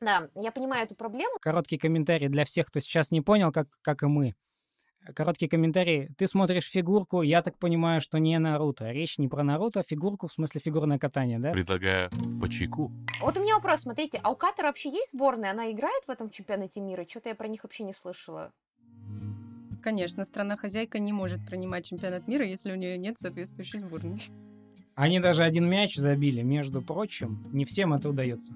[0.00, 1.38] да, я понимаю эту проблему.
[1.40, 4.34] Короткий комментарий для всех, кто сейчас не понял, как, как и мы.
[5.14, 6.08] Короткий комментарий.
[6.18, 8.90] Ты смотришь фигурку, я так понимаю, что не Наруто.
[8.90, 11.52] Речь не про Наруто, а фигурку, в смысле фигурное катание, да?
[11.52, 12.10] Предлагаю
[12.40, 12.92] по чайку.
[13.20, 15.52] Вот у меня вопрос, смотрите, а у Катара вообще есть сборная?
[15.52, 17.06] Она играет в этом чемпионате мира?
[17.08, 18.52] Что-то я про них вообще не слышала.
[19.82, 24.20] Конечно, страна-хозяйка не может принимать чемпионат мира, если у нее нет соответствующей сборной.
[24.94, 27.42] Они даже один мяч забили, между прочим.
[27.52, 28.54] Не всем это удается.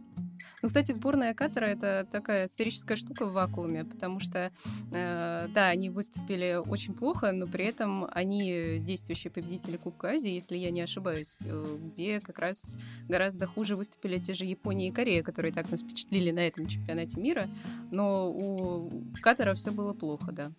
[0.62, 4.52] Ну, кстати, сборная Катара это такая сферическая штука в вакууме, потому что,
[4.92, 10.56] э, да, они выступили очень плохо, но при этом они действующие победители Кубка Азии, если
[10.56, 12.76] я не ошибаюсь, э, где как раз
[13.08, 17.20] гораздо хуже выступили те же Япония и Корея, которые так нас впечатлили на этом чемпионате
[17.20, 17.48] мира,
[17.90, 18.90] но у
[19.22, 20.52] Катара все было плохо, да.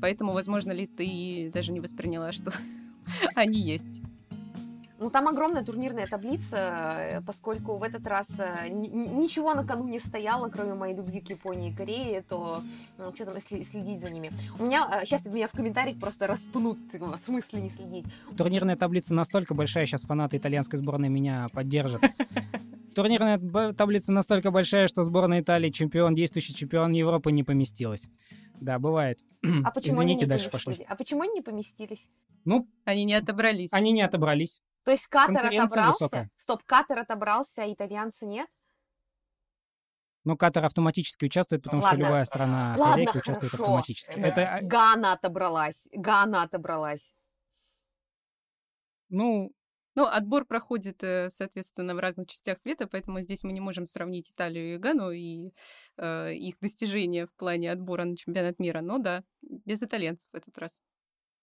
[0.00, 2.52] Поэтому, возможно, Лиз, ты даже не восприняла, что
[3.34, 4.02] они есть.
[5.04, 9.98] Ну, там огромная турнирная таблица, э, поскольку в этот раз э, ничего на кону не
[9.98, 12.62] стояло, кроме моей любви к Японии и Корее, то
[12.96, 14.32] ну, что там следить за ними.
[14.58, 18.06] У меня, сейчас э, меня в комментариях просто распнут, в смысле не следить.
[18.34, 22.02] Турнирная таблица настолько большая, сейчас фанаты итальянской сборной меня поддержат.
[22.94, 23.38] Турнирная
[23.74, 28.04] таблица настолько большая, что сборная Италии, чемпион, действующий чемпион Европы, не поместилась.
[28.58, 29.18] Да, бывает.
[29.64, 30.86] А почему Извините, они не дальше пошли.
[30.88, 32.08] А почему они не поместились?
[32.46, 33.72] Ну, они не отобрались.
[33.72, 34.62] Они не отобрались.
[34.84, 36.04] То есть Катар отобрался?
[36.04, 36.30] Высокая.
[36.36, 38.48] Стоп, Катар отобрался, а итальянцы нет?
[40.24, 41.98] Ну, Катар автоматически участвует, потому Ладно.
[41.98, 43.18] что любая страна Ладно, хорошо.
[43.18, 44.12] участвует автоматически.
[44.12, 44.54] Это...
[44.54, 45.88] А, Гана отобралась.
[45.92, 47.14] Гана отобралась.
[49.10, 49.52] Ну,
[49.96, 54.30] ну, отбор проходит, э, соответственно, в разных частях света, поэтому здесь мы не можем сравнить
[54.30, 55.52] Италию и Гану и
[55.98, 58.80] э, их достижения в плане отбора на чемпионат мира.
[58.80, 60.80] Но да, без итальянцев в этот раз.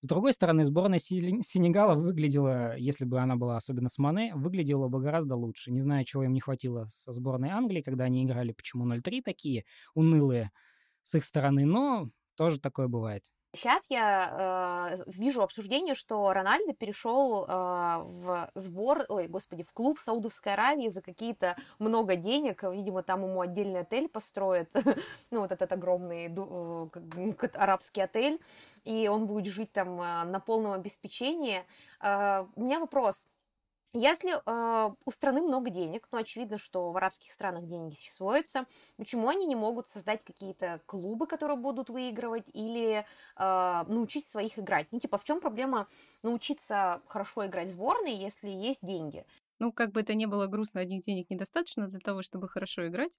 [0.04, 5.00] С другой стороны, сборная Сенегала выглядела, если бы она была особенно с Мане, выглядела бы
[5.00, 5.72] гораздо лучше.
[5.72, 9.64] Не знаю, чего им не хватило со сборной Англии, когда они играли, почему 0-3 такие
[9.94, 10.52] унылые
[11.04, 13.26] с их стороны, но тоже такое бывает.
[13.54, 20.00] Сейчас я э, вижу обсуждение, что Рональдо перешел э, в сбор, ой, господи, в клуб
[20.00, 22.64] Саудовской Аравии за какие-то много денег.
[22.64, 24.72] Видимо, там ему отдельный отель построят,
[25.32, 28.40] ну, вот этот огромный э, арабский отель,
[28.86, 31.66] и он будет жить там э, на полном обеспечении.
[32.00, 33.26] Э, у меня вопрос.
[33.94, 38.66] Если э, у страны много денег, ну, очевидно, что в арабских странах деньги водятся,
[38.98, 44.88] почему они не могут создать какие-то клубы, которые будут выигрывать, или э, научить своих играть?
[44.92, 45.90] Ну, типа, в чем проблема
[46.24, 49.26] научиться хорошо играть в сборной, если есть деньги?
[49.62, 53.12] Ну, как бы это ни было грустно, одних денег недостаточно для того, чтобы хорошо играть.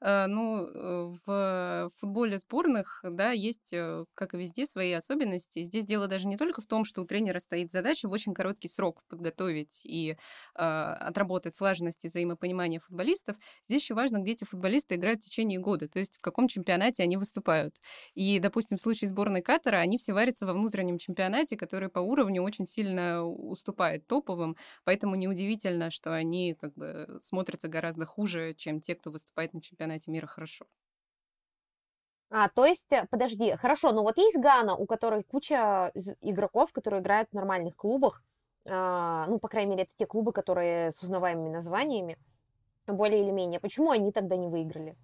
[0.00, 5.62] Э, ну, э, в футболе сборных, да, есть, э, как и везде, свои особенности.
[5.62, 8.68] Здесь дело даже не только в том, что у тренера стоит задача в очень короткий
[8.68, 10.16] срок подготовить и
[10.54, 13.36] отработать слаженности взаимопонимания футболистов.
[13.68, 17.02] Здесь еще важно, где эти футболисты играют в течение года, то есть в каком чемпионате
[17.02, 17.76] они выступают.
[18.14, 22.42] И, допустим, в случае сборной Катара, они все варятся во внутреннем чемпионате, который по уровню
[22.42, 28.94] очень сильно уступает топовым, поэтому неудивительно, что они как бы смотрятся гораздо хуже, чем те,
[28.94, 30.66] кто выступает на чемпионате мира хорошо.
[32.30, 37.00] А, то есть, э, подожди, хорошо, но вот есть Гана, у которой куча игроков, которые
[37.00, 38.22] играют в нормальных клубах,
[38.68, 42.18] а, ну, по крайней мере, это те клубы, которые с узнаваемыми названиями,
[42.86, 43.58] более или менее.
[43.60, 44.96] Почему они тогда не выиграли?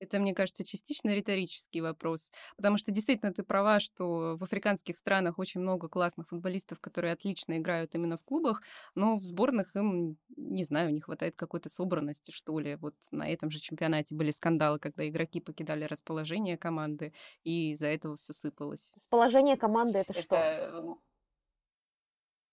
[0.00, 5.38] Это, мне кажется, частично риторический вопрос, потому что действительно ты права, что в африканских странах
[5.38, 8.62] очень много классных футболистов, которые отлично играют именно в клубах,
[8.94, 12.76] но в сборных им, не знаю, не хватает какой-то собранности, что ли.
[12.76, 17.12] Вот на этом же чемпионате были скандалы, когда игроки покидали расположение команды,
[17.44, 18.92] и из-за этого все сыпалось.
[18.96, 20.22] Расположение команды это, это...
[20.22, 20.98] что?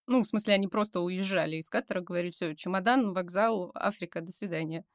[0.08, 4.86] Ну, в смысле, они просто уезжали из Катара, говорили, все, чемодан, вокзал, Африка, до свидания.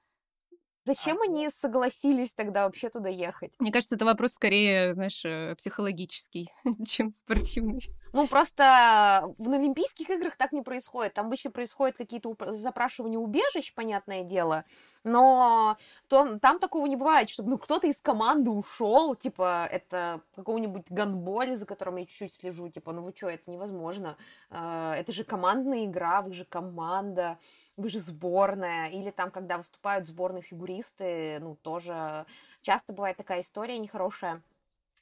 [0.85, 3.53] Зачем а, они согласились тогда вообще туда ехать?
[3.61, 6.53] Мне кажется, это вопрос скорее, знаешь, э, психологический,
[6.87, 7.81] чем спортивный.
[8.13, 11.15] Ну, просто в Олимпийских играх так не происходит.
[11.15, 14.65] Там обычно происходят какие-то запрашивания убежищ, понятное дело,
[15.05, 15.77] но
[16.09, 21.57] то, там такого не бывает, чтобы ну, кто-то из команды ушел, типа, это какого-нибудь гандболе,
[21.57, 24.17] за которым я чуть-чуть слежу, типа, ну вы что, это невозможно.
[24.51, 27.39] А, это же командная игра, вы же команда
[27.77, 32.27] вы же сборная, или там, когда выступают сборные фигуристы, ну, тоже
[32.61, 34.43] часто бывает такая история нехорошая,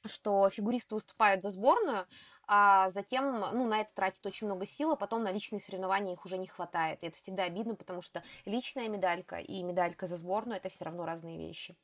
[0.09, 2.07] что фигуристы выступают за сборную,
[2.47, 6.25] а затем, ну, на это тратят очень много сил, а потом на личные соревнования их
[6.25, 7.03] уже не хватает.
[7.03, 11.05] И это всегда обидно, потому что личная медалька и медалька за сборную– это все равно
[11.05, 11.75] разные вещи.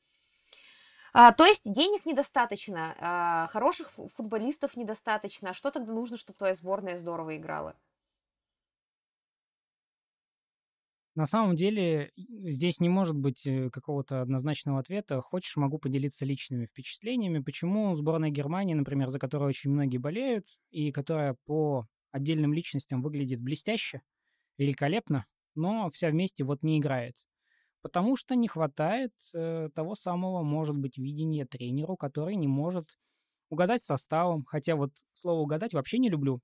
[1.13, 5.51] А, то есть денег недостаточно, а, хороших футболистов недостаточно.
[5.51, 7.75] А что тогда нужно, чтобы твоя сборная здорово играла?
[11.17, 15.19] На самом деле здесь не может быть э, какого-то однозначного ответа.
[15.19, 20.91] Хочешь, могу поделиться личными впечатлениями, почему сборная Германии, например, за которую очень многие болеют, и
[20.91, 24.01] которая по отдельным личностям выглядит блестяще,
[24.59, 25.25] великолепно,
[25.55, 27.15] но вся вместе вот не играет.
[27.81, 32.89] Потому что не хватает э, того самого, может быть, видения тренеру, который не может
[33.49, 34.45] угадать составом.
[34.45, 36.41] Хотя вот слово «угадать» вообще не люблю,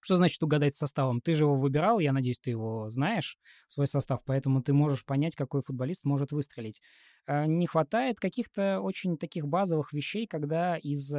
[0.00, 1.20] что значит угадать составом?
[1.20, 5.34] Ты же его выбирал, я надеюсь, ты его знаешь, свой состав, поэтому ты можешь понять,
[5.34, 6.80] какой футболист может выстрелить.
[7.26, 11.12] А, не хватает каких-то очень таких базовых вещей, когда из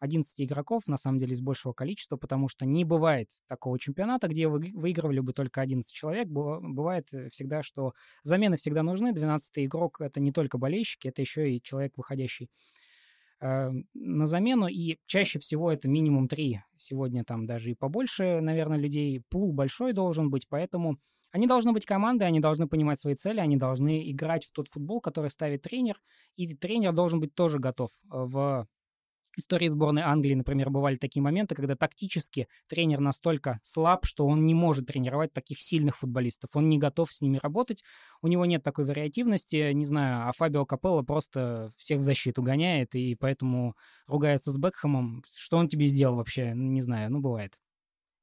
[0.00, 4.48] 11 игроков, на самом деле из большего количества, потому что не бывает такого чемпионата, где
[4.48, 6.28] выигрывали бы только 11 человек.
[6.28, 9.12] Бывает всегда, что замены всегда нужны.
[9.12, 12.48] 12 игрок— это не только болельщики, это еще и человек, выходящий э,
[13.40, 16.60] на замену, и чаще всего это минимум три.
[16.76, 19.22] Сегодня там даже и побольше, наверное, людей.
[19.30, 20.98] Пул большой должен быть, поэтому
[21.30, 25.00] они должны быть командой, они должны понимать свои цели, они должны играть в тот футбол,
[25.00, 26.00] который ставит тренер,
[26.36, 28.64] и тренер должен быть тоже готов э,
[29.38, 34.54] истории сборной Англии, например, бывали такие моменты, когда тактически тренер настолько слаб, что он не
[34.54, 36.50] может тренировать таких сильных футболистов.
[36.54, 37.82] Он не готов с ними работать,
[38.22, 42.94] у него нет такой вариативности, не знаю, а Фабио Капелло просто всех в защиту гоняет,
[42.94, 43.74] и поэтому
[44.06, 45.24] ругается с Бекхэмом.
[45.34, 46.52] Что он тебе сделал вообще?
[46.54, 47.58] Не знаю, ну бывает.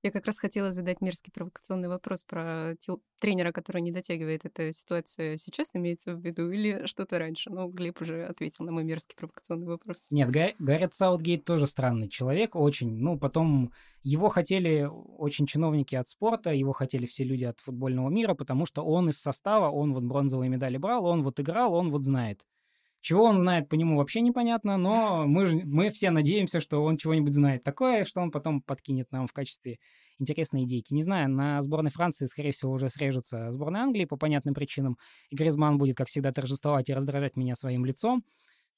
[0.05, 2.75] Я как раз хотела задать мерзкий провокационный вопрос про
[3.19, 4.45] тренера, который не дотягивает.
[4.45, 7.49] Эта ситуация сейчас имеется в виду или что-то раньше?
[7.49, 9.97] Ну, Глеб уже ответил на мой мерзкий провокационный вопрос.
[10.11, 12.91] Нет, Гаррет Саутгейт тоже странный человек, очень.
[12.99, 13.71] Ну, потом
[14.03, 14.87] его хотели
[15.17, 19.19] очень чиновники от спорта, его хотели все люди от футбольного мира, потому что он из
[19.19, 22.45] состава, он вот бронзовые медали брал, он вот играл, он вот знает.
[23.05, 26.97] Чего он знает по нему вообще непонятно, но мы, же, мы все надеемся, что он
[26.97, 29.77] чего-нибудь знает такое, что он потом подкинет нам в качестве
[30.17, 30.91] интересной идейки.
[30.91, 34.97] Не знаю, на сборной Франции, скорее всего, уже срежется сборная Англии по понятным причинам,
[35.29, 38.23] и Гризман будет, как всегда, торжествовать и раздражать меня своим лицом.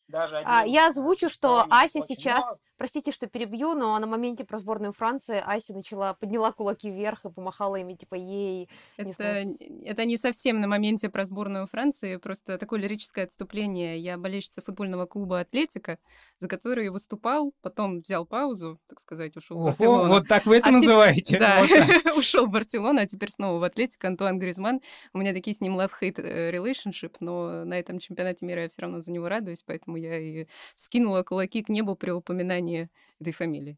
[0.08, 4.94] Даже а, я озвучу, что Ася сейчас, простите, что перебью, но на моменте про сборную
[4.94, 8.70] Франции Ася начала, подняла кулаки вверх и помахала ими, типа, ей.
[8.96, 14.00] Это не, это не совсем на моменте про сборную Франции, просто такое лирическое отступление.
[14.00, 16.00] Я болельщица футбольного клуба «Атлетика»,
[16.40, 20.08] за который выступал, потом взял паузу, так сказать, ушел в Барселону.
[20.08, 21.38] Вот так вы это а называете?
[21.38, 21.66] Да,
[22.18, 24.06] ушел в Барселону, а теперь снова в «Атлетик».
[24.06, 24.80] Антуан Гризман.
[25.12, 28.84] У меня такие с ним love-hate э, relationship, но на этом чемпионате мира я все
[28.84, 33.78] равно за него радуюсь, поэтому я и скинула кулаки к небу при упоминании этой фамилии.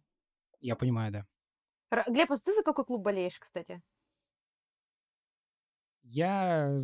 [0.62, 1.26] Я понимаю, да.
[2.08, 3.82] Глеб, а ты за какой клуб болеешь, кстати?
[6.04, 6.76] Я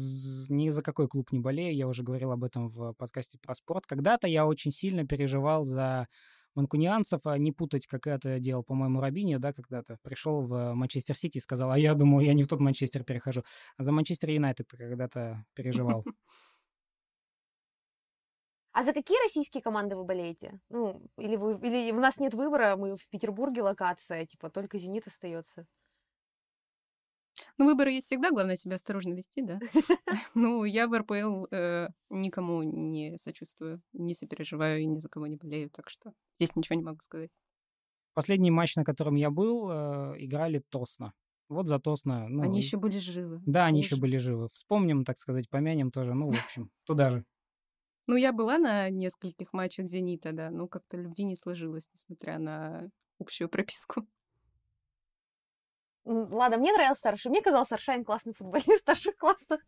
[0.49, 3.85] ни за какой клуб не болею, я уже говорил об этом в подкасте про спорт.
[3.87, 6.07] Когда-то я очень сильно переживал за
[6.55, 11.37] манкунианцев, а не путать, как это делал, по-моему, Рабиньо, да, когда-то пришел в Манчестер Сити
[11.37, 13.43] и сказал, а я думаю, я не в тот Манчестер перехожу.
[13.77, 16.05] А за Манчестер Юнайтед когда-то переживал.
[18.75, 20.59] А за какие российские команды вы болеете?
[20.67, 25.07] Ну, или, вы, или у нас нет выбора, мы в Петербурге локация, типа только «Зенит»
[25.07, 25.65] остается.
[27.57, 29.61] Ну, выборы есть всегда, главное себя осторожно вести, да.
[30.33, 35.37] Ну, я в РПЛ э, никому не сочувствую, не сопереживаю и ни за кого не
[35.37, 37.31] болею, так что здесь ничего не могу сказать.
[38.13, 41.13] Последний матч, на котором я был, э, играли Тосно.
[41.47, 42.27] Вот за Тосно.
[42.27, 43.41] Ну, они еще были живы.
[43.45, 44.49] Да, они еще были живы.
[44.51, 46.13] Вспомним, так сказать, помянем тоже.
[46.13, 47.25] Ну, в общем, туда же.
[48.07, 52.89] Ну, я была на нескольких матчах «Зенита», да, но как-то любви не сложилось, несмотря на
[53.19, 54.05] общую прописку.
[56.05, 57.31] Ладно, мне нравился старший.
[57.31, 59.59] Мне казался Аршайн классный футболист в старших классах.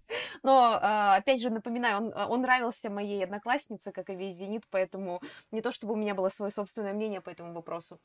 [0.43, 5.19] Но, а, опять же, напоминаю, он, он нравился моей однокласснице, как и весь «Зенит», поэтому
[5.51, 7.99] не то, чтобы у меня было свое собственное мнение по этому вопросу.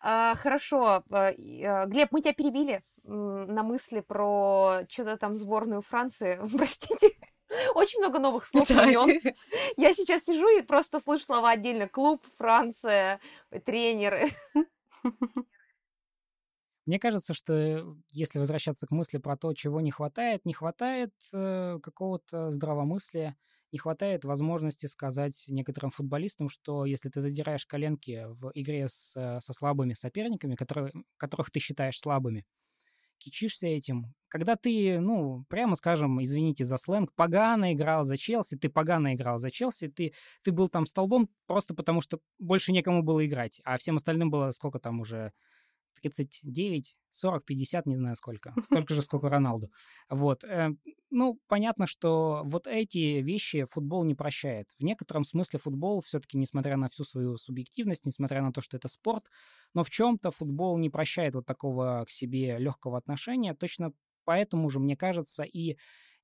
[0.00, 1.04] А, хорошо.
[1.10, 6.40] А, Глеб, мы тебя перебили на мысли про что-то там сборную Франции.
[6.56, 7.10] Простите.
[7.74, 9.20] Очень много новых слов имен.
[9.76, 11.88] Я сейчас сижу и просто слышу слова отдельно.
[11.88, 13.20] Клуб, Франция,
[13.64, 14.30] тренеры.
[16.84, 21.12] Мне кажется, что э, если возвращаться к мысли про то, чего не хватает, не хватает
[21.32, 23.36] э, какого-то здравомыслия,
[23.70, 29.40] не хватает возможности сказать некоторым футболистам, что если ты задираешь коленки в игре с, э,
[29.40, 32.44] со слабыми соперниками, которые, которых ты считаешь слабыми,
[33.18, 34.12] кичишься этим.
[34.32, 39.38] Когда ты, ну, прямо скажем, извините за сленг, погано играл за Челси, ты погано играл
[39.38, 43.76] за Челси, ты, ты был там столбом просто потому, что больше некому было играть, а
[43.76, 45.32] всем остальным было сколько там уже
[46.00, 48.54] 39, 40, 50, не знаю сколько.
[48.62, 49.70] Столько же, сколько Роналду.
[50.08, 50.44] Вот.
[50.44, 50.70] Э,
[51.10, 54.66] ну, понятно, что вот эти вещи футбол не прощает.
[54.78, 58.88] В некотором смысле футбол все-таки, несмотря на всю свою субъективность, несмотря на то, что это
[58.88, 59.26] спорт,
[59.74, 63.52] но в чем-то футбол не прощает вот такого к себе легкого отношения.
[63.52, 63.92] Точно
[64.24, 65.76] поэтому же, мне кажется, и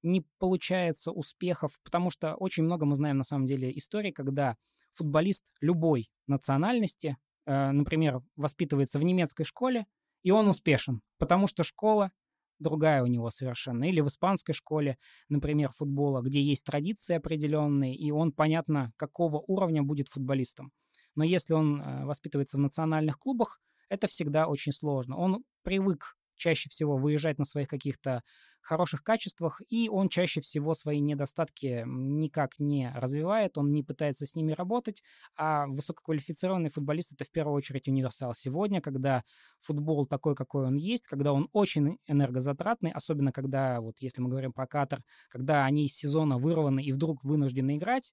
[0.02, 4.56] не получается успехов, потому что очень много мы знаем на самом деле истории, когда
[4.94, 7.16] футболист любой национальности
[7.48, 9.86] Э, например, воспитывается в немецкой школе,
[10.22, 12.12] и он успешен, потому что школа
[12.58, 13.84] другая у него совершенно.
[13.84, 14.98] Или в испанской школе,
[15.30, 20.72] например, футбола, где есть традиции определенные, и он, понятно, какого уровня будет футболистом.
[21.14, 25.16] Но если он э, воспитывается в национальных клубах, это всегда очень сложно.
[25.16, 28.22] Он привык чаще всего выезжать на своих каких-то
[28.68, 34.34] хороших качествах, и он чаще всего свои недостатки никак не развивает, он не пытается с
[34.34, 35.02] ними работать,
[35.36, 38.34] а высококвалифицированный футболист— это в первую очередь универсал.
[38.34, 39.24] Сегодня, когда
[39.60, 44.52] футбол такой, какой он есть, когда он очень энергозатратный, особенно когда, вот если мы говорим
[44.52, 48.12] про Катар, когда они из сезона вырваны и вдруг вынуждены играть,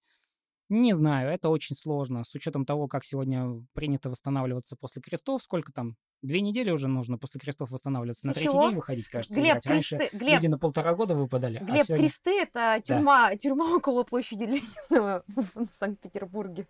[0.69, 2.23] не знаю, это очень сложно.
[2.23, 5.95] С учетом того, как сегодня принято восстанавливаться после крестов, сколько там?
[6.23, 8.25] Две недели уже нужно после крестов восстанавливаться.
[8.25, 9.65] На третий день выходить, кажется, Глеб, играть.
[9.67, 10.17] Раньше кресты...
[10.17, 10.35] Глеб...
[10.35, 11.57] люди на полтора года выпадали.
[11.57, 12.05] А Глеб, а сегодня...
[12.07, 13.37] кресты— это тюрьма, да.
[13.37, 16.67] тюрьма около площади Ленина в Санкт-Петербурге.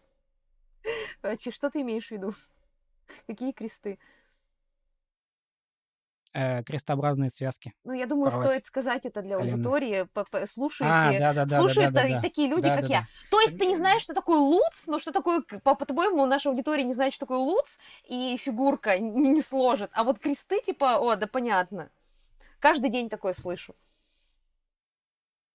[1.22, 2.34] А что ты имеешь в виду?
[3.28, 3.98] Какие кресты?
[6.36, 7.74] Э, крестообразные связки.
[7.84, 8.48] Ну, я думаю, порвать.
[8.48, 10.08] стоит сказать это для аудитории.
[10.46, 13.00] Слушайте, а, да, да, слушают да, да, да, такие люди, да, как да, я.
[13.02, 13.08] Да.
[13.32, 16.94] То есть ты не знаешь, что такое луц, но что такое, по-твоему, наша аудитория не
[16.94, 19.90] знает, что такое луц, и фигурка не, не сложит.
[19.94, 21.90] А вот кресты, типа, о, да понятно.
[22.60, 23.76] Каждый день такое слышу.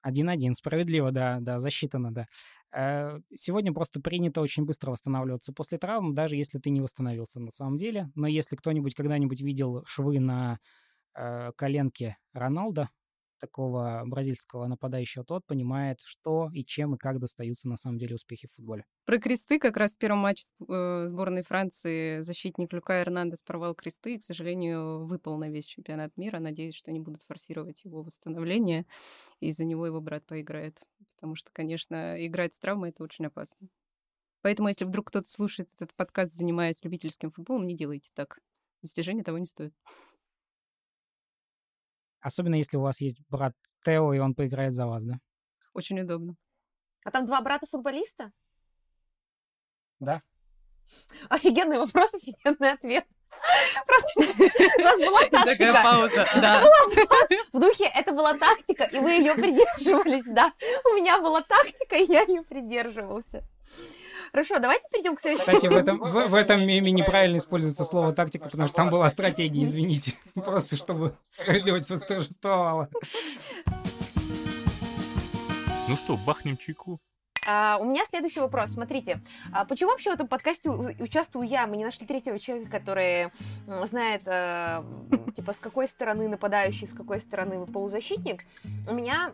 [0.02, 2.26] Один-один, справедливо, да, да, засчитано, да.
[2.72, 7.50] Э, сегодня просто принято очень быстро восстанавливаться после травм, даже если ты не восстановился на
[7.50, 8.10] самом деле.
[8.14, 10.58] Но если кто-нибудь когда-нибудь видел швы на
[11.14, 12.90] э, коленке Роналда,
[13.40, 18.46] такого бразильского нападающего, тот понимает, что и чем и как достаются на самом деле успехи
[18.46, 18.84] в футболе.
[19.04, 24.14] Про кресты как раз в первом матче э, сборной Франции защитник Люка Эрнандес порвал кресты
[24.14, 26.38] и, к сожалению, выпал на весь чемпионат мира.
[26.38, 28.86] Надеюсь, что они будут форсировать его восстановление,
[29.40, 30.78] и из-за него его брат поиграет.
[31.16, 33.68] Потому что, конечно, играть с травмой— это очень опасно.
[34.42, 38.38] Поэтому, если вдруг кто-то слушает этот подкаст, занимаясь любительским футболом, не делайте так.
[38.82, 39.74] Достижение того не стоит.
[42.20, 43.54] Особенно если у вас есть брат
[43.84, 45.18] Тео, и он поиграет за вас, да?
[45.72, 46.36] Очень удобно.
[47.04, 48.32] А там два брата-футболиста?
[50.00, 50.22] Да.
[51.28, 53.06] Офигенный вопрос, офигенный ответ.
[53.86, 54.20] Просто
[54.78, 55.44] у нас была тактика.
[55.44, 56.62] Такая пауза, да.
[57.52, 60.52] В духе это была тактика, и вы ее придерживались, да.
[60.84, 63.44] У меня была тактика, и я ее придерживался.
[64.32, 65.56] Хорошо, давайте перейдем к следующему.
[65.56, 69.10] Кстати, в этом, в, в этом меме неправильно используется слово тактика, потому что там была
[69.10, 70.14] стратегия, извините.
[70.34, 72.88] Просто чтобы справедливость восторжествовала.
[75.88, 77.00] Ну что, бахнем чайку?
[77.46, 78.70] А, у меня следующий вопрос.
[78.70, 79.20] Смотрите,
[79.52, 81.66] а почему вообще в этом подкасте участвую я?
[81.66, 83.32] Мы не нашли третьего человека, который
[83.86, 84.84] знает, э,
[85.34, 88.44] типа, с какой стороны нападающий, с какой стороны полузащитник.
[88.88, 89.32] У меня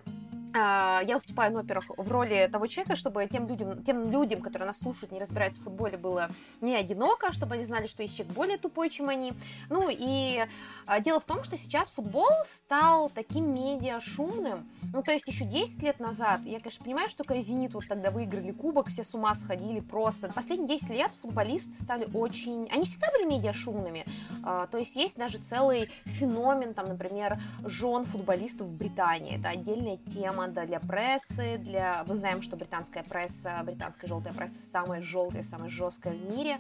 [0.57, 4.79] я выступаю, ну, во-первых, в роли того человека, чтобы тем людям, тем людям, которые нас
[4.79, 6.31] слушают, не разбираются в футболе, было
[6.61, 9.33] не одиноко, чтобы они знали, что есть человек более тупой, чем они.
[9.69, 10.45] Ну, и
[10.87, 14.69] а, дело в том, что сейчас футбол стал таким медиа шумным.
[14.93, 18.11] Ну, то есть еще 10 лет назад, я, конечно, понимаю, что когда «Зенит» вот тогда
[18.11, 20.33] выиграли кубок, все с ума сходили просто.
[20.33, 22.69] Последние 10 лет футболисты стали очень...
[22.71, 24.05] Они всегда были медиа шумными.
[24.43, 29.39] А, то есть есть даже целый феномен, там, например, жен футболистов в Британии.
[29.39, 32.05] Это отдельная тема команда для прессы, для...
[32.07, 36.59] Мы знаем, что британская пресса, британская желтая пресса самая желтая, самая жесткая в мире.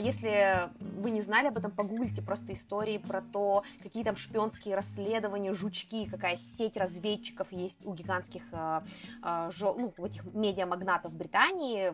[0.00, 5.52] Если вы не знали об этом, погуглите просто истории про то, какие там шпионские расследования,
[5.52, 8.80] жучки, какая сеть разведчиков есть у гигантских э,
[9.22, 9.76] э, жел...
[9.76, 11.92] ну, этих медиамагнатов Британии.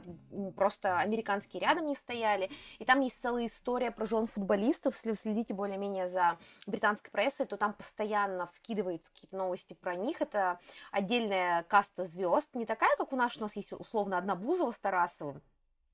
[0.57, 2.51] Просто американские рядом не стояли.
[2.79, 4.95] И там есть целая история про жен футболистов.
[4.95, 10.21] Если вы следите более-менее за британской прессой, то там постоянно вкидываются какие-то новости про них.
[10.21, 10.61] Это
[11.07, 14.79] отдельная каста звезд, не такая, как у нас, у нас есть условно одна Бузова с
[14.81, 15.41] Тарасовым,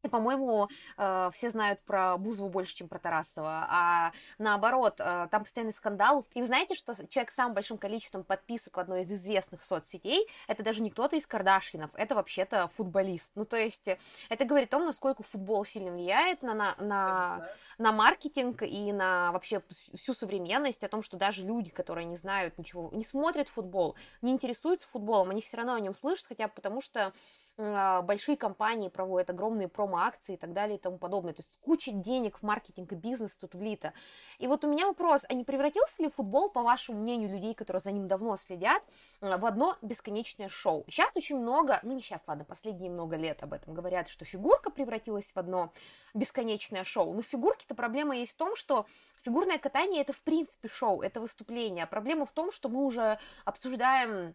[0.09, 3.67] по-моему, э, все знают про Бузову больше, чем про Тарасова.
[3.69, 6.27] А наоборот, э, там постоянный скандал.
[6.35, 10.29] И вы знаете, что человек с самым большим количеством подписок в одной из известных соцсетей,
[10.49, 13.33] это даже не кто-то из Кардашинов, это вообще-то футболист.
[13.35, 13.89] Ну, то есть,
[14.29, 17.49] это говорит о том, насколько футбол сильно влияет на, на, на,
[17.79, 19.63] на маркетинг и на вообще
[19.95, 24.33] всю современность, о том, что даже люди, которые не знают ничего, не смотрят футбол, не
[24.33, 27.13] интересуются футболом, они все равно о нем слышат, хотя потому что
[27.57, 31.35] большие компании проводят огромные промо-акции и так далее и тому подобное.
[31.35, 33.93] То есть куча денег в маркетинг и бизнес тут влито.
[34.39, 37.81] И вот у меня вопрос, а не превратился ли футбол, по вашему мнению, людей, которые
[37.81, 38.83] за ним давно следят,
[39.21, 40.85] а, в одно бесконечное шоу?
[40.89, 44.71] Сейчас очень много, ну не сейчас, ладно, последние много лет об этом говорят, что фигурка
[44.71, 45.73] превратилась в одно
[46.15, 47.13] бесконечное шоу.
[47.13, 48.87] Но фигурки-то проблема есть в том, что
[49.23, 51.87] фигурное катание это в принципе шоу, это выступление.
[51.87, 54.35] Проблема в том, что мы уже обсуждаем а,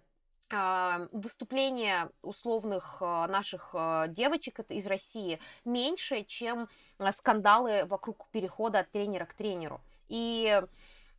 [1.12, 6.70] выступления условных а, наших а, девочек из России меньше, чем
[7.12, 9.82] скандалы вокруг перехода от тренера к тренеру.
[10.08, 10.62] И,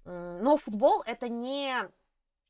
[0.04, 1.74] но футбол это не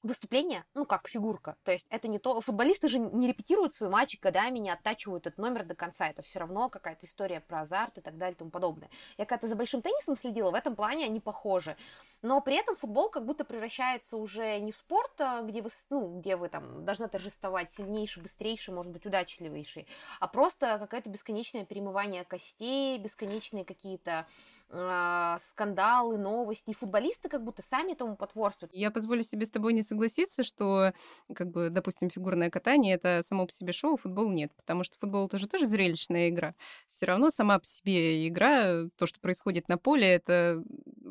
[0.03, 1.57] выступление, ну, как фигурка.
[1.64, 2.40] То есть это не то...
[2.40, 6.09] Футболисты же не репетируют свой матч годами, не оттачивают этот номер до конца.
[6.09, 8.90] Это все равно какая-то история про азарт и так далее и тому подобное.
[9.16, 11.76] Я когда-то за большим теннисом следила, в этом плане они похожи.
[12.22, 16.36] Но при этом футбол как будто превращается уже не в спорт, где вы, ну, где
[16.36, 19.86] вы там должны торжествовать сильнейший, быстрейший, может быть, удачливейший,
[20.20, 24.26] а просто какое-то бесконечное перемывание костей, бесконечные какие-то
[24.70, 26.70] э, скандалы, новости.
[26.70, 28.74] И футболисты как будто сами этому потворствуют.
[28.74, 30.93] Я позволю себе с тобой не согласиться, что,
[31.34, 35.26] как бы, допустим, фигурное катание это само по себе шоу, футбол нет, потому что футбол
[35.26, 36.55] это же тоже зрелищная игра.
[36.91, 40.62] Все равно сама по себе игра, то, что происходит на поле, это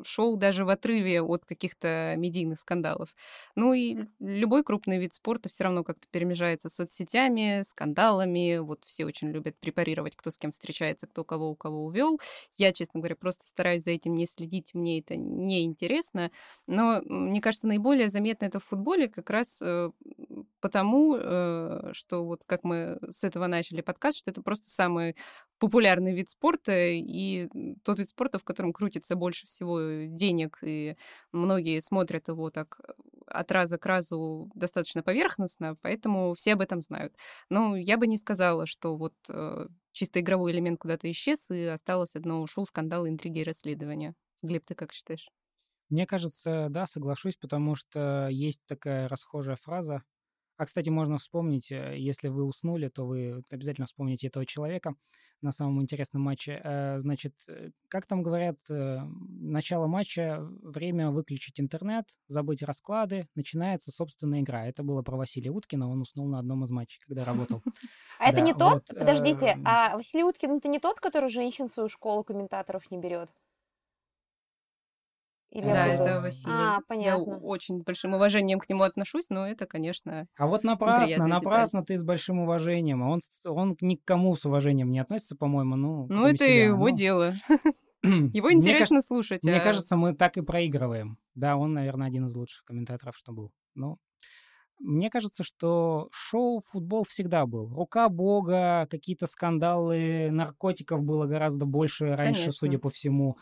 [0.04, 3.14] шоу даже в отрыве от каких-то медийных скандалов.
[3.56, 8.58] Ну и любой крупный вид спорта все равно как-то перемежается с соцсетями, скандалами.
[8.58, 12.20] Вот все очень любят препарировать, кто с кем встречается, кто кого у кого увел.
[12.56, 16.30] Я, честно говоря, просто стараюсь за этим не следить, мне это не интересно.
[16.66, 19.90] Но мне кажется, наиболее заметно это в футболе как раз э,
[20.60, 25.16] потому, э, что вот как мы с этого начали подкаст, что это просто самый
[25.58, 27.48] популярный вид спорта и
[27.84, 30.96] тот вид спорта, в котором крутится больше всего денег, и
[31.32, 32.92] многие смотрят его так э,
[33.26, 37.14] от раза к разу достаточно поверхностно, поэтому все об этом знают.
[37.50, 42.14] Но я бы не сказала, что вот э, чисто игровой элемент куда-то исчез, и осталось
[42.14, 44.14] одно шоу, скандалы, интриги и расследования.
[44.42, 45.28] Глеб, ты как считаешь?
[45.90, 50.02] Мне кажется, да, соглашусь, потому что есть такая расхожая фраза
[50.58, 54.96] А, кстати, можно вспомнить, э, если вы уснули, то вы обязательно вспомните этого человека
[55.40, 56.60] на самом интересном матче.
[56.64, 64.40] Э, значит, э, как там говорят, начало матча, время выключить интернет, забыть расклады, начинается собственная
[64.40, 64.66] игра.
[64.66, 67.62] Это было про Василия Уткина, он уснул на одном из матчей, когда работал.
[68.18, 71.88] А это не тот, подождите, а Василий Уткин это не тот, который женщин в свою
[71.88, 73.32] школу комментаторов не берет?
[75.50, 76.52] Или да, это Василий.
[76.52, 77.30] А, понятно.
[77.30, 81.96] Я очень большим уважением к нему отношусь, но это, конечно, А вот напрасно, напрасно деталь.
[81.96, 83.02] ты с большим уважением.
[83.02, 85.76] А он, он ни к кому с уважением не относится, по-моему.
[85.76, 86.64] Ну, ну это себя.
[86.64, 86.94] его ну...
[86.94, 87.32] дело.
[88.04, 89.42] Его интересно слушать.
[89.42, 91.18] Мне а кажется, мы так и проигрываем.
[91.34, 93.50] Да, он, наверное, один из лучших комментаторов, что был.
[93.74, 93.98] Ну,
[94.78, 97.74] мне кажется, что шоу футбол всегда был.
[97.74, 102.52] Рука бога, какие-то скандалы, наркотиков было гораздо больше раньше, Конечно.
[102.52, 103.36] судя по всему.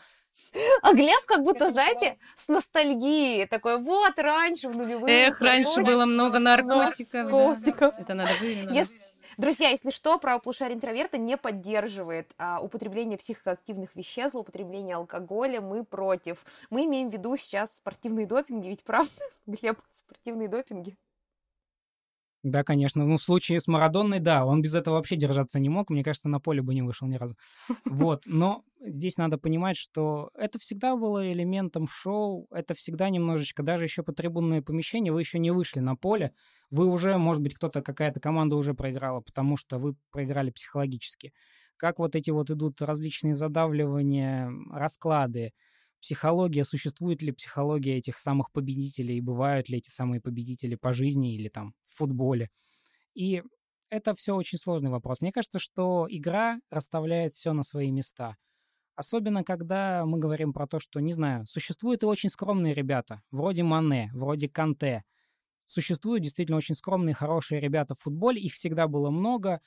[0.81, 5.09] А Глеб как будто, знаете, с ностальгией такой, вот, раньше в нулевых.
[5.09, 7.31] Эх, раньше было много наркотиков.
[7.31, 7.93] наркотиков.
[7.95, 8.01] Да.
[8.01, 8.71] Это надо выявить.
[8.71, 8.95] Если...
[9.37, 16.43] Друзья, если что, правополушарие интроверта не поддерживает а, употребление психоактивных веществ, употребление алкоголя, мы против.
[16.71, 19.11] Мы имеем в виду сейчас спортивные допинги, ведь правда,
[19.45, 20.97] Глеб, спортивные допинги?
[22.43, 23.03] Да, конечно.
[23.05, 25.89] Ну, в случае с Марадонной, да, он без этого вообще держаться не мог.
[25.89, 27.35] Мне кажется, на поле бы не вышел ни разу.
[27.85, 28.23] Вот.
[28.25, 32.47] Но здесь надо понимать, что это всегда было элементом шоу.
[32.51, 36.31] Это всегда немножечко, даже еще по трибунное помещение, вы еще не вышли на поле.
[36.69, 41.33] Вы уже, может быть, кто-то, какая-то команда уже проиграла, потому что вы проиграли психологически.
[41.75, 45.53] Как вот эти вот идут различные задавливания, расклады,
[46.01, 51.35] психология, существует ли психология этих самых победителей, и бывают ли эти самые победители по жизни
[51.35, 52.49] или там в футболе.
[53.13, 53.43] И
[53.89, 55.21] это все очень сложный вопрос.
[55.21, 58.35] Мне кажется, что игра расставляет все на свои места.
[58.95, 63.63] Особенно, когда мы говорим про то, что, не знаю, существуют и очень скромные ребята, вроде
[63.63, 65.03] Мане, вроде Канте.
[65.65, 68.41] Существуют действительно очень скромные, хорошие ребята в футболе.
[68.41, 69.61] Их всегда было много,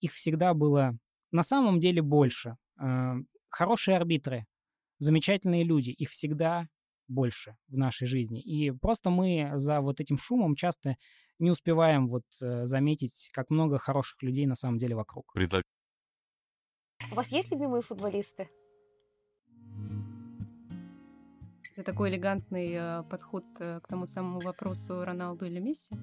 [0.00, 0.96] их всегда было
[1.32, 2.56] на самом деле больше.
[2.80, 3.14] Э,
[3.48, 4.46] хорошие арбитры,
[4.98, 6.68] замечательные люди, их всегда
[7.08, 8.40] больше в нашей жизни.
[8.40, 10.96] И просто мы за вот этим шумом часто
[11.38, 15.32] не успеваем вот э, заметить, как много хороших людей на самом деле вокруг.
[17.12, 18.48] У вас есть любимые футболисты?
[21.74, 25.94] Это такой элегантный э, подход э, к тому самому вопросу Роналду или Месси?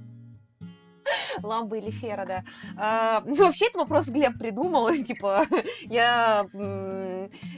[1.41, 2.43] Ламба или Фера, да.
[2.77, 4.91] А, ну, вообще, этот вопрос Глеб придумал.
[5.07, 5.45] Типа,
[5.81, 6.45] я...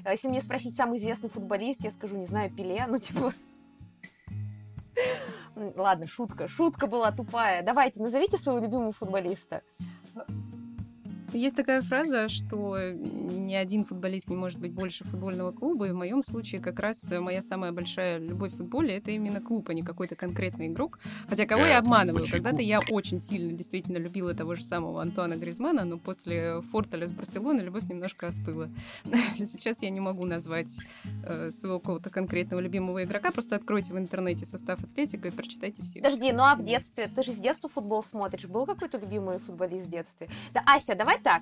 [0.09, 3.33] Если мне спросить самый известный футболист, я скажу, не знаю, Пеле, ну, типа...
[5.55, 6.47] Ладно, шутка.
[6.47, 7.63] Шутка была тупая.
[7.63, 9.61] Давайте, назовите своего любимого футболиста.
[11.33, 15.95] Есть такая фраза, что ни один футболист не может быть больше футбольного клуба, и в
[15.95, 19.83] моем случае как раз моя самая большая любовь в футболе— это именно клуб, а не
[19.83, 20.99] какой-то конкретный игрок.
[21.27, 22.25] Хотя кого я обманываю?
[22.29, 27.11] Когда-то я очень сильно действительно любила того же самого Антуана Гризмана, но после Форталя с
[27.11, 28.69] Барселоны любовь немножко остыла.
[29.35, 30.71] Сейчас я не могу назвать
[31.25, 35.99] э, своего какого-то конкретного любимого игрока, просто откройте в интернете состав Атлетика и прочитайте все.
[36.01, 37.09] Подожди, ну а в детстве?
[37.13, 38.45] Ты же с детства футбол смотришь.
[38.45, 40.29] Был какой-то любимый футболист в детстве?
[40.53, 41.41] Да, Ася, давай так.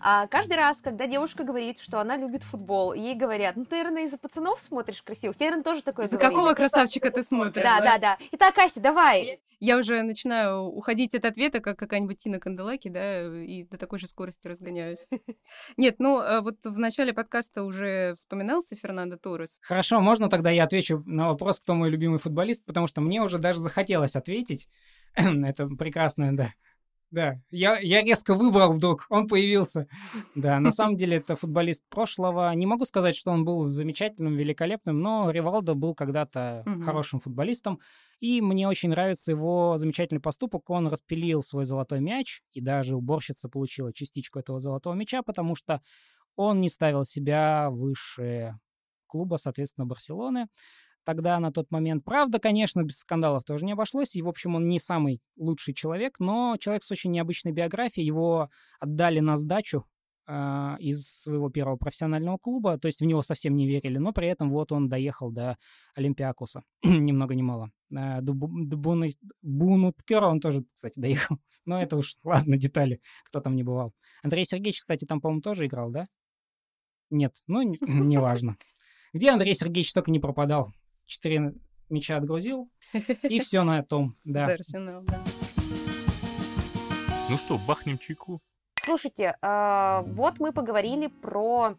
[0.00, 4.04] А, каждый раз, когда девушка говорит, что она любит футбол, ей говорят, ну, ты, наверное,
[4.04, 5.34] из-за пацанов смотришь красиво.
[5.34, 6.34] Тебе, наверное, тоже такое За говорили.
[6.34, 7.62] какого красавчика ты смотришь?
[7.62, 8.18] Да, да, да.
[8.32, 9.40] Итак, Ася, давай.
[9.60, 14.08] Я уже начинаю уходить от ответа, как какая-нибудь Тина Канделаки, да, и до такой же
[14.08, 15.06] скорости разгоняюсь.
[15.76, 19.60] Нет, ну, а вот в начале подкаста уже вспоминался Фернандо Торрес.
[19.62, 23.38] Хорошо, можно тогда я отвечу на вопрос, кто мой любимый футболист, потому что мне уже
[23.38, 24.68] даже захотелось ответить.
[25.14, 26.52] Это прекрасное, да,
[27.12, 29.86] да, я, я резко выбрал вдруг, он появился.
[30.34, 32.50] Да, на самом деле это футболист прошлого.
[32.54, 36.82] Не могу сказать, что он был замечательным, великолепным, но Ривалдо был когда-то угу.
[36.82, 37.80] хорошим футболистом.
[38.20, 40.70] И мне очень нравится его замечательный поступок.
[40.70, 45.82] Он распилил свой золотой мяч, и даже уборщица получила частичку этого золотого мяча, потому что
[46.34, 48.58] он не ставил себя выше
[49.06, 50.48] клуба, соответственно, Барселоны
[51.04, 52.04] тогда на тот момент.
[52.04, 54.14] Правда, конечно, без скандалов тоже не обошлось.
[54.14, 58.06] И, в общем, он не самый лучший человек, но человек с очень необычной биографией.
[58.06, 58.50] Его
[58.80, 59.86] отдали на сдачу
[60.26, 62.78] э, из своего первого профессионального клуба.
[62.78, 65.56] То есть в него совсем не верили, но при этом вот он доехал до
[65.94, 66.62] Олимпиакуса.
[66.82, 67.70] Ни много ни мало.
[67.90, 69.06] Э, до, до Буну,
[69.42, 71.38] Бунуткера он тоже, кстати, доехал.
[71.64, 73.94] Но это уж, ладно, детали, кто там не бывал.
[74.22, 76.08] Андрей Сергеевич, кстати, там, по-моему, тоже играл, да?
[77.10, 78.56] Нет, ну, неважно.
[79.12, 80.72] Где Андрей Сергеевич только не пропадал
[81.12, 81.52] четыре
[81.90, 82.70] мяча отгрузил,
[83.22, 84.46] и все на том, да.
[84.46, 85.22] Арсенал, да.
[87.28, 88.40] Ну что, бахнем чайку?
[88.82, 91.76] Слушайте, э, вот мы поговорили про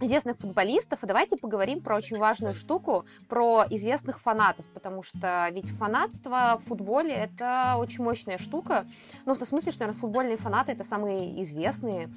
[0.00, 5.68] известных футболистов, и давайте поговорим про очень важную штуку, про известных фанатов, потому что ведь
[5.70, 8.86] фанатство в футболе— это очень мощная штука,
[9.26, 12.10] ну, в том смысле, что, наверное, футбольные фанаты— это самые известные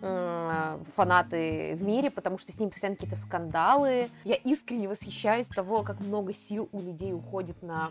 [0.00, 4.08] фанаты в мире, потому что с ними постоянно какие-то скандалы.
[4.24, 7.90] Я искренне восхищаюсь того, как много сил у людей уходит на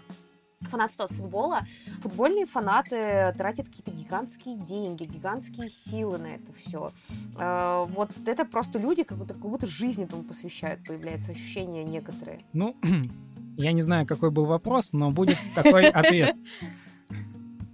[0.61, 1.61] фанатство от футбола,
[2.01, 6.91] футбольные фанаты тратят какие-то гигантские деньги, гигантские силы на это все.
[7.37, 12.39] Э, вот это просто люди как будто, как будто жизнь этому посвящают, появляется ощущение некоторые.
[12.53, 12.75] Ну,
[13.57, 16.35] я не знаю, какой был вопрос, но будет такой ответ.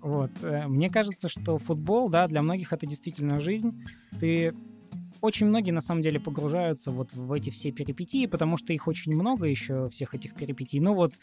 [0.01, 0.31] Вот.
[0.43, 3.85] Э, мне кажется, что футбол, да, для многих это действительно жизнь.
[4.19, 4.53] Ты
[5.23, 9.15] очень многие на самом деле погружаются вот в эти все перипетии, потому что их очень
[9.15, 10.81] много еще, всех этих перипетий.
[10.81, 11.13] Ну вот,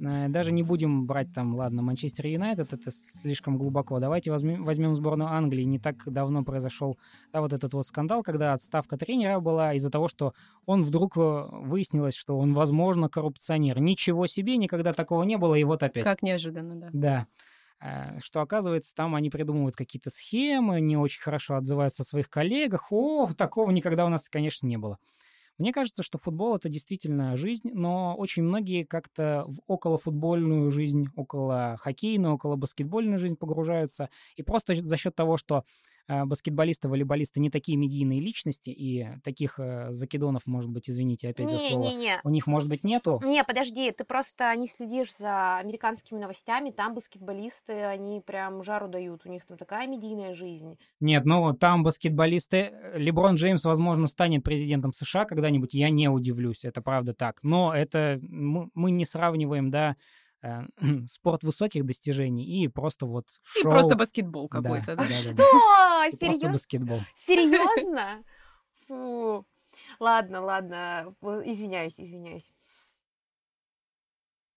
[0.00, 3.98] э, даже не будем брать там, ладно, Манчестер Юнайтед, это слишком глубоко.
[3.98, 5.64] Давайте возьмем, возьмем сборную Англии.
[5.64, 6.96] Не так давно произошел
[7.32, 10.32] да, вот этот вот скандал, когда отставка тренера была из-за того, что
[10.64, 13.80] он вдруг э, выяснилось, что он, возможно, коррупционер.
[13.80, 16.04] Ничего себе, никогда такого не было, и вот опять.
[16.04, 16.88] Как неожиданно, да.
[16.92, 17.26] Да.
[17.80, 22.92] Э, что оказывается, там они придумывают какие-то схемы, не очень хорошо отзываются о своих коллегах.
[22.92, 24.98] О, такого никогда у нас, конечно, не было.
[25.58, 31.76] Мне кажется, что футбол это действительно жизнь, но очень многие как-то в околофутбольную жизнь, около
[31.78, 34.08] хоккейную, около баскетбольную жизнь погружаются.
[34.36, 35.64] И просто за счет того, что
[36.24, 41.52] баскетболисты, волейболисты не такие медийные личности, и таких э, закидонов, может быть, извините опять не,
[41.52, 42.20] за слово, не, не.
[42.24, 43.20] у них, может быть, нету.
[43.24, 49.22] Не, подожди, ты просто не следишь за американскими новостями, там баскетболисты, они прям жару дают,
[49.24, 50.78] у них там такая медийная жизнь.
[51.00, 56.64] Нет, ну там баскетболисты, э, Леброн Джеймс, возможно, станет президентом США когда-нибудь, я не удивлюсь,
[56.64, 59.96] это правда так, но это мы не сравниваем, да,
[61.08, 63.72] спорт высоких достижений и просто вот шоу.
[63.72, 65.04] И просто баскетбол какой-то, да?
[65.04, 65.10] да?
[65.10, 66.16] Что?
[66.16, 66.52] Серьезно?
[66.52, 67.00] баскетбол.
[67.14, 68.24] Серьезно?
[68.86, 69.46] Фу.
[69.98, 71.14] Ладно, ладно,
[71.44, 72.50] извиняюсь, извиняюсь.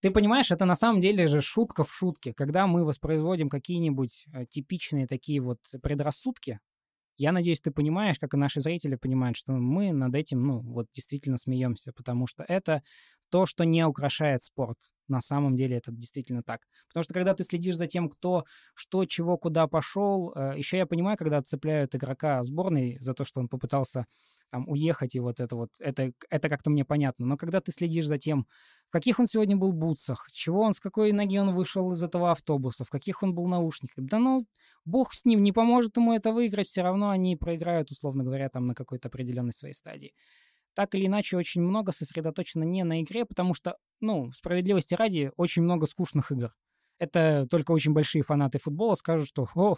[0.02, 2.34] Ты понимаешь, это на самом деле же шутка в шутке.
[2.34, 6.60] Когда мы воспроизводим какие-нибудь э, типичные такие вот предрассудки,
[7.16, 10.88] я надеюсь, ты понимаешь, как и наши зрители понимают, что мы над этим, ну, вот
[10.94, 12.84] действительно смеемся, потому что это
[13.34, 14.78] то, что не украшает спорт.
[15.08, 16.62] На самом деле это действительно так.
[16.88, 18.44] Потому что когда ты следишь за тем, кто,
[18.76, 23.40] что, чего, куда пошел, э, еще я понимаю, когда цепляют игрока сборной за то, что
[23.40, 24.06] он попытался
[24.52, 27.26] там уехать, и вот это вот, это, это как-то мне понятно.
[27.26, 28.46] Но когда ты следишь за тем,
[28.90, 32.30] в каких он сегодня был бутсах, чего он, с какой ноги он вышел из этого
[32.30, 34.46] автобуса, в каких он был наушниках, да ну,
[34.86, 38.68] бог с ним, не поможет ему это выиграть, все равно они проиграют, условно говоря, там
[38.68, 40.14] на какой-то определенной своей стадии
[40.74, 45.64] так или иначе очень много сосредоточено не на игре, потому что, ну, справедливости ради, очень
[45.64, 46.54] много скучных игр.
[47.00, 49.78] Это только очень большие фанаты футбола скажут, что о,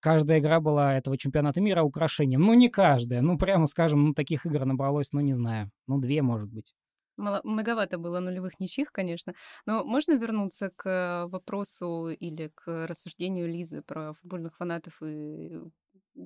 [0.00, 2.42] каждая игра была этого чемпионата мира украшением.
[2.42, 3.22] Ну, не каждая.
[3.22, 5.70] Ну, прямо скажем, ну, таких игр набралось, ну, не знаю.
[5.86, 6.74] Ну, две, может быть.
[7.16, 9.34] Мало, многовато было нулевых ничьих, конечно.
[9.66, 15.60] Но можно вернуться к вопросу или к рассуждению Лизы про футбольных фанатов и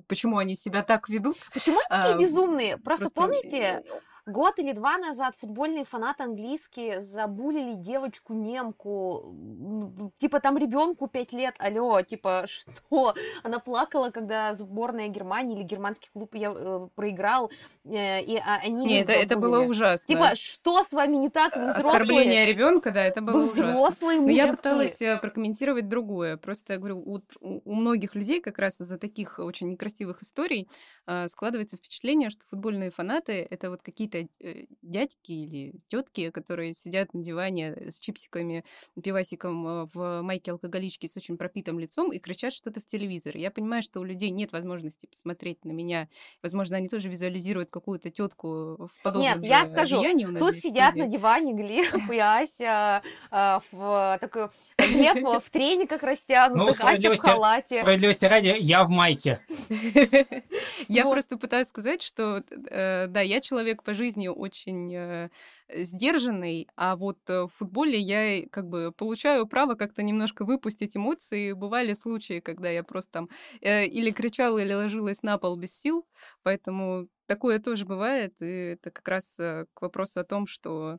[0.07, 1.37] почему они себя так ведут.
[1.53, 2.77] Почему они такие а, безумные?
[2.77, 3.83] Просто, просто помните,
[4.29, 9.35] Год или два назад футбольные фанаты английские забулили девочку немку,
[10.17, 13.15] типа там ребенку пять лет, алло, типа что?
[13.43, 17.51] Она плакала, когда сборная Германии или германский клуб я, э, проиграл,
[17.85, 20.07] э, и а, они Нет, это, это было ужасно.
[20.07, 21.55] Типа что с вами не так?
[21.55, 21.91] Вы взрослые.
[21.91, 23.73] Оскорбление ребенка, да, это было Вы ужасно.
[23.73, 26.37] взрослые Но я пыталась э, прокомментировать другое.
[26.37, 30.69] Просто я говорю, у, у многих людей как раз из-за таких очень некрасивых историй
[31.07, 37.13] э, складывается впечатление, что футбольные фанаты это вот какие-то Э, дядьки или тетки, которые сидят
[37.13, 38.63] на диване с чипсиками,
[39.01, 43.37] пивасиком э, в майке алкоголички с очень пропитым лицом и кричат что-то в телевизор.
[43.37, 46.09] Я понимаю, что у людей нет возможности посмотреть на меня.
[46.41, 50.01] Возможно, они тоже визуализируют какую-то тетку в подобном Нет, я скажу,
[50.37, 53.01] тут сидят на диване Глеб и Ася
[53.31, 57.81] а, в такой Глеб в трениках растянутых, ну, Ася в халате.
[57.81, 59.41] Справедливости ради, я в майке.
[60.87, 65.29] Я просто пытаюсь сказать, что э, да, я человек по жизни жизни очень э,
[65.73, 71.53] сдержанный, а вот э, в футболе я как бы получаю право как-то немножко выпустить эмоции.
[71.53, 73.29] Бывали случаи, когда я просто там
[73.61, 76.07] э, или кричала, или ложилась на пол без сил,
[76.43, 80.97] поэтому такое тоже бывает, и это как раз к вопросу о том, что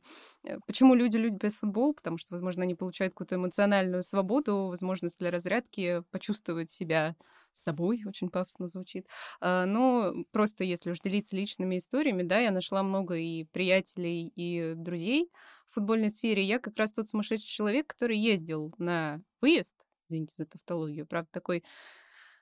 [0.66, 6.02] почему люди любят футбол, потому что, возможно, они получают какую-то эмоциональную свободу, возможность для разрядки,
[6.12, 7.16] почувствовать себя
[7.52, 9.06] собой, очень пафосно звучит.
[9.40, 14.74] А, но просто если уж делиться личными историями, да, я нашла много и приятелей, и
[14.74, 15.30] друзей
[15.68, 16.42] в футбольной сфере.
[16.44, 19.76] Я как раз тот сумасшедший человек, который ездил на выезд,
[20.08, 21.64] извините за тавтологию, правда, такой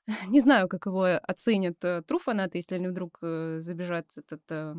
[0.29, 4.77] не знаю, как его оценят э, тру фанаты, если они вдруг э, забежат этот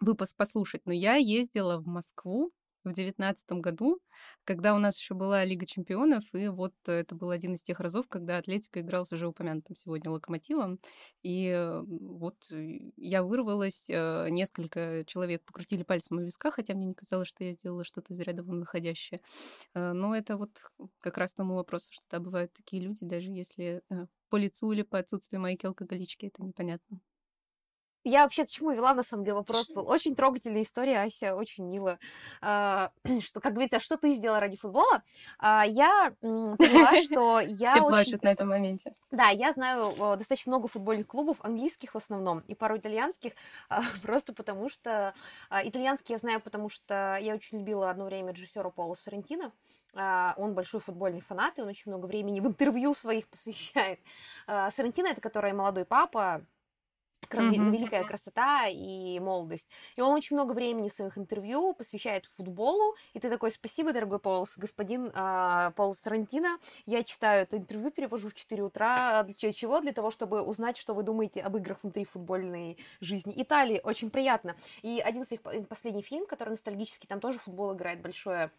[0.00, 0.82] выпуск послушать.
[0.86, 2.52] Но я ездила в Москву
[2.84, 4.00] в девятнадцатом году,
[4.44, 8.06] когда у нас еще была Лига чемпионов, и вот это был один из тех разов,
[8.08, 10.78] когда Атлетика играл с уже упомянутым сегодня Локомотивом,
[11.22, 16.86] и э, вот э, я вырвалась, э, несколько человек покрутили пальцем у виска, хотя мне
[16.86, 19.20] не казалось, что я сделала что-то из ряда вон выходящее.
[19.74, 20.50] Но это вот
[21.00, 23.82] как раз тому вопросу, что да, бывают такие люди, даже если
[24.28, 27.00] по лицу или по отсутствию майки алкоголички, это непонятно.
[28.04, 29.88] Я вообще к чему вела, на самом деле, вопрос был.
[29.88, 31.98] Очень трогательная история, Ася, очень мило.
[32.42, 32.90] А,
[33.22, 35.02] что, как говорится, что ты сделала ради футбола?
[35.38, 37.88] А, я поняла, что я Все очень...
[37.88, 38.94] плачут на этом моменте.
[39.10, 43.32] Да, я знаю достаточно много футбольных клубов, английских в основном, и пару итальянских,
[43.70, 45.14] а, просто потому что...
[45.50, 49.52] Итальянские я знаю, потому что я очень любила одно время режиссера Пола Соррентино.
[49.94, 54.00] Он большой футбольный фанат, и он очень много времени в интервью своих посвящает.
[54.46, 56.44] Соррентино— это который молодой папа,
[57.28, 57.70] mm-hmm.
[57.70, 59.68] великая красота и молодость.
[59.96, 64.46] И он очень много времени своих интервью посвящает футболу, и ты такой, спасибо, дорогой Пол,
[64.56, 69.80] господин э, Пол Сарантино, я читаю это интервью, перевожу в 4 утра, для чего?
[69.80, 74.56] Для того, чтобы узнать, что вы думаете об играх внутри футбольной жизни Италии, очень приятно.
[74.82, 78.50] И один из их последний фильм, который ностальгический, там тоже футбол играет большое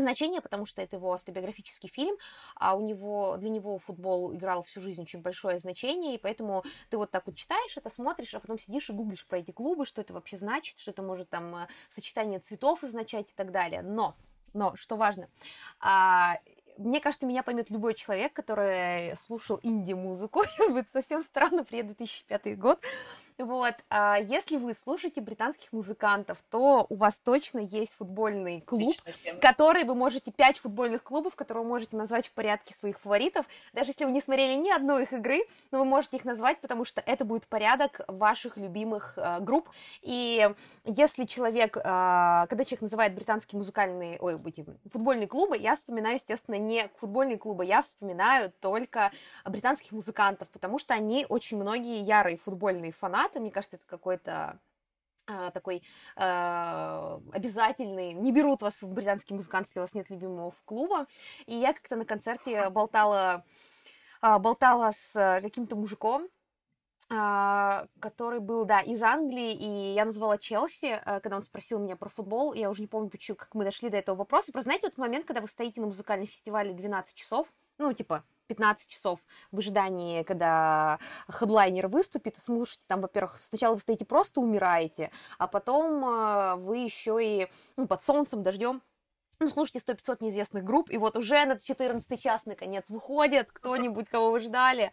[0.00, 2.16] значение, потому что это его автобиографический фильм,
[2.56, 6.96] а у него, для него футбол играл всю жизнь очень большое значение, и поэтому ты
[6.96, 10.00] вот так вот читаешь это, смотришь, а потом сидишь и гуглишь про эти клубы, что
[10.00, 13.82] это вообще значит, что это может там э, сочетание цветов означать и так далее.
[13.82, 14.16] Но,
[14.54, 15.28] но, что важно,
[15.80, 16.38] а,
[16.78, 20.42] мне кажется, меня поймет любой человек, который слушал инди-музыку.
[20.46, 22.80] Сейчас будет совсем странно, приеду 2005 год.
[23.42, 28.94] Вот, а если вы слушаете британских музыкантов, то у вас точно есть футбольный клуб,
[29.40, 33.46] который вы можете, пять футбольных клубов, которые вы можете назвать в порядке своих фаворитов.
[33.72, 36.84] Даже если вы не смотрели ни одной их игры, но вы можете их назвать, потому
[36.84, 39.68] что это будет порядок ваших любимых э, групп.
[40.02, 40.48] И
[40.84, 46.56] если человек, э, когда человек называет британские музыкальные, ой, эти футбольные клубы, я вспоминаю, естественно,
[46.56, 49.10] не футбольные клубы, я вспоминаю только
[49.44, 54.60] британских музыкантов, потому что они очень многие ярые футбольные фанаты, фанаты, мне кажется, это какой-то
[55.26, 55.82] а, такой
[56.16, 61.06] э, обязательный, не берут вас в британский музыкант, если у вас нет любимого клуба.
[61.46, 63.44] И я как-то на концерте болтала,
[64.20, 66.28] э, болтала с каким-то мужиком,
[67.08, 71.94] э, который был, да, из Англии, и я назвала Челси, э, когда он спросил меня
[71.94, 74.50] про футбол, я уже не помню, почему, как мы дошли до этого вопроса.
[74.50, 78.88] Просто знаете, вот момент, когда вы стоите на музыкальном фестивале 12 часов, ну, типа, 15
[78.88, 80.98] часов в ожидании, когда
[81.30, 86.78] хедлайнер выступит, и слушайте, там, во-первых, сначала вы стоите просто умираете, а потом э, вы
[86.78, 88.82] еще и ну, под солнцем, дождем
[89.42, 94.30] ну, слушайте 100-500 неизвестных групп, и вот уже на 14 час, наконец, выходит кто-нибудь, кого
[94.30, 94.92] вы ждали.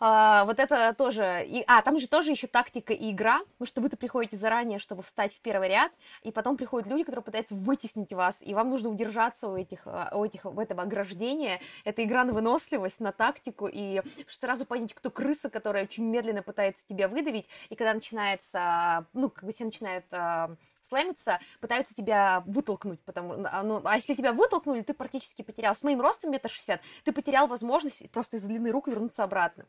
[0.00, 1.44] А, вот это тоже...
[1.46, 5.02] И, а, там же тоже еще тактика и игра, потому что вы-то приходите заранее, чтобы
[5.02, 5.92] встать в первый ряд,
[6.22, 10.10] и потом приходят люди, которые пытаются вытеснить вас, и вам нужно удержаться у этих, а,
[10.14, 11.60] у этих, в этого ограждения.
[11.84, 16.86] Это игра на выносливость, на тактику, и сразу понять, кто крыса, которая очень медленно пытается
[16.86, 23.00] тебя выдавить, и когда начинается, ну, как бы все начинают а, слэмиться, пытаются тебя вытолкнуть,
[23.04, 25.74] потому, ну, а если тебя вытолкнули, ты практически потерял.
[25.74, 29.66] С моим ростом метр шестьдесят, ты потерял возможность просто из длины рук вернуться обратно.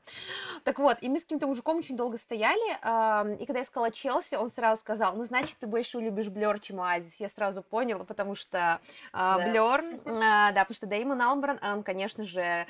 [0.63, 4.35] Так вот, и мы с каким-то мужиком очень долго стояли, и когда я сказала Челси,
[4.35, 7.19] он сразу сказал, ну, значит, ты больше любишь Блер, чем Оазис.
[7.19, 8.79] Я сразу поняла, потому что
[9.11, 9.49] а, да.
[9.49, 12.65] Блер, а, да, потому что Дэймон Албран, он, конечно же,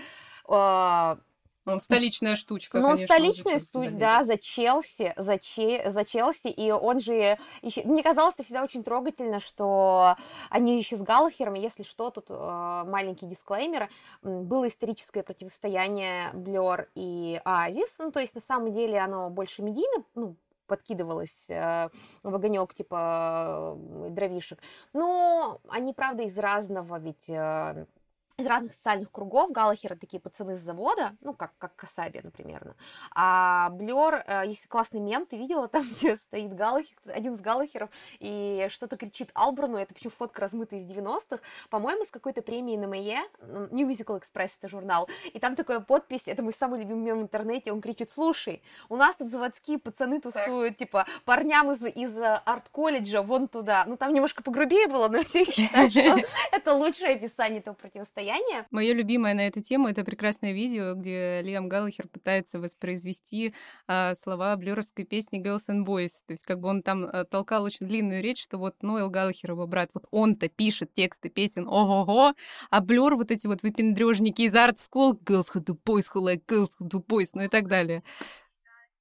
[0.47, 1.17] а,
[1.65, 6.99] он столичная штучка, Ну, столичная штучка, да, за Челси, за, Че, за Челси, и он
[6.99, 7.37] же...
[7.61, 7.83] Еще...
[7.83, 10.15] Мне казалось, это всегда очень трогательно, что
[10.49, 13.89] они еще с Галлахером, если что, тут э, маленький дисклеймер,
[14.21, 20.03] было историческое противостояние Блер и Азис, ну, то есть, на самом деле, оно больше медийно,
[20.13, 20.35] ну,
[20.67, 21.89] подкидывалось э,
[22.23, 24.59] в огонек типа э, дровишек.
[24.93, 27.85] Но они, правда, из разного ведь э,
[28.37, 29.51] из разных социальных кругов.
[29.51, 32.75] Галлахера такие пацаны с завода, ну, как, как Касаби, например.
[33.13, 37.89] А Блер, э, есть классный мем, ты видела там, где стоит Галлахер, один из Галлахеров,
[38.19, 42.85] и что-то кричит Албрану, это почему фотка размытая из 90-х, по-моему, с какой-то премией на
[42.85, 43.21] МЕ,
[43.71, 47.23] New Musical Express это журнал, и там такая подпись, это мой самый любимый мем в
[47.23, 52.41] интернете, он кричит, слушай, у нас тут заводские пацаны тусуют, типа, парням из, из э,
[52.45, 56.21] арт-колледжа вон туда, ну, там немножко погрубее было, но все считаю, что
[56.51, 58.65] это лучшее описание этого противостояния состояние.
[58.71, 63.53] Мое любимое на эту тему это прекрасное видео, где Лиам Галлахер пытается воспроизвести
[63.87, 66.23] а, слова блюровской песни Girls and Boys.
[66.25, 69.51] То есть как бы он там а, толкал очень длинную речь, что вот Ноэл Галлахер,
[69.51, 72.33] его брат, вот он-то пишет тексты песен, ого-го,
[72.69, 76.45] а Блюр вот эти вот выпендрежники из Art School, Girls who do boys, who like
[76.47, 78.03] girls who do boys, ну и так далее.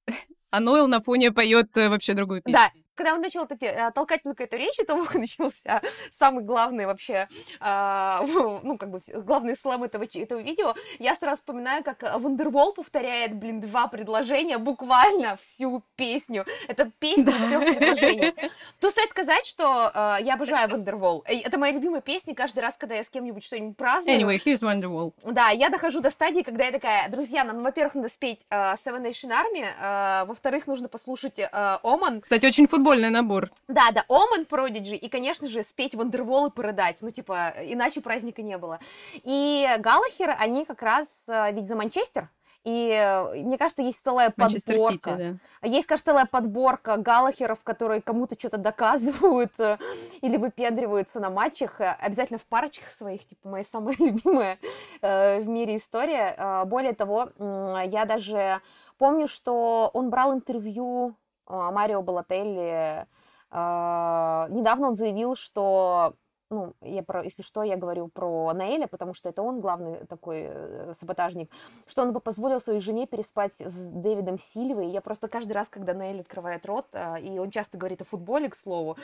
[0.51, 2.53] А Ноэл на фоне поет э, вообще другую песню.
[2.53, 5.81] Да, когда он начал э, толкать только эту речь, это начался
[6.11, 7.27] самый главный вообще,
[7.59, 8.19] э,
[8.63, 13.61] ну, как бы, главный слэм этого, этого видео, я сразу вспоминаю, как Вандервол повторяет, блин,
[13.61, 16.45] два предложения, буквально всю песню.
[16.67, 18.33] Это песня из трех предложений.
[18.79, 21.23] Тут стоит сказать, что э, я обожаю Вандервол.
[21.25, 24.19] Это моя любимая песня каждый раз, когда я с кем-нибудь что-нибудь праздную.
[24.19, 25.13] Anyway, here's Wonderwall.
[25.23, 29.03] Да, я дохожу до стадии, когда я такая, друзья, нам, во-первых, надо спеть э, Seven
[29.03, 31.49] Nation Army, э, во-вторых, нужно послушать э,
[31.83, 32.21] Oman.
[32.21, 33.51] Кстати, очень футбольный набор.
[33.67, 38.41] Да, да, Omen Prodigy, и, конечно же, спеть Вандервол и порыдать, ну, типа, иначе праздника
[38.41, 38.79] не было.
[39.23, 42.29] И Галлахер, они как раз э, ведь за Манчестер,
[42.63, 45.11] и э, мне кажется, есть целая Манчестер подборка.
[45.11, 45.67] Сити, да.
[45.67, 49.77] Есть, кажется, целая подборка Галлахеров, которые кому-то что-то доказывают э,
[50.21, 51.79] или выпендриваются на матчах.
[51.79, 54.59] Обязательно в парочках своих, типа, моя самая любимая
[55.01, 56.65] в мире история.
[56.65, 58.61] Более того, я даже
[58.97, 61.15] помню, что он брал интервью
[61.47, 63.07] Марио Балателли.
[63.51, 66.15] А, недавно он заявил, что
[66.49, 70.43] ну, я про, если что, я говорю про Наэля, потому что это он главный такой
[70.47, 71.49] э, саботажник,
[71.87, 74.89] что он бы позволил своей жене переспать с Дэвидом Сильвой.
[74.89, 78.49] Я просто каждый раз, когда Наэль открывает рот, а, и он часто говорит о футболе,
[78.49, 78.95] к слову,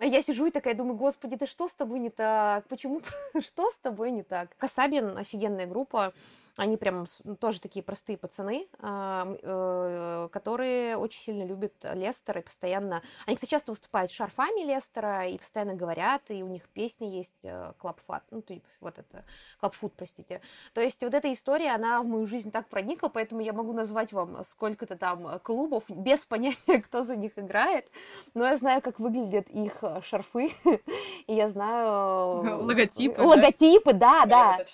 [0.00, 2.66] я сижу и такая думаю, господи, ты что с тобой не так?
[2.68, 3.00] Почему?
[3.40, 4.54] что с тобой не так?
[4.58, 6.12] Касабин офигенная группа.
[6.56, 13.02] Они прям ну, тоже такие простые пацаны, э, которые очень сильно любят Лестер и постоянно...
[13.26, 17.44] Они, кстати, часто выступают с шарфами Лестера и постоянно говорят, и у них песня есть
[17.44, 19.24] Club Fat, ну, типа, вот это,
[19.60, 20.40] Food, простите.
[20.74, 24.12] То есть вот эта история, она в мою жизнь так проникла, поэтому я могу назвать
[24.12, 27.88] вам сколько-то там клубов без понятия, кто за них играет,
[28.34, 30.52] но я знаю, как выглядят их шарфы,
[31.26, 32.64] и я знаю...
[32.64, 34.58] Логотипы, Логотипы, да, да.
[34.58, 34.64] да.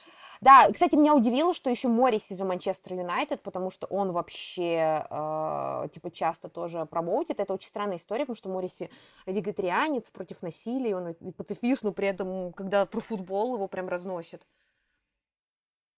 [0.41, 5.89] Да, кстати, меня удивило, что еще Моррис из-за Манчестер Юнайтед, потому что он вообще, э,
[5.93, 7.41] типа, часто тоже промоутит.
[7.41, 8.91] Это очень странная история, потому что Морриси
[9.27, 14.43] вегетарианец против насилия, он пацифист, но при этом, когда про футбол его прям разносит.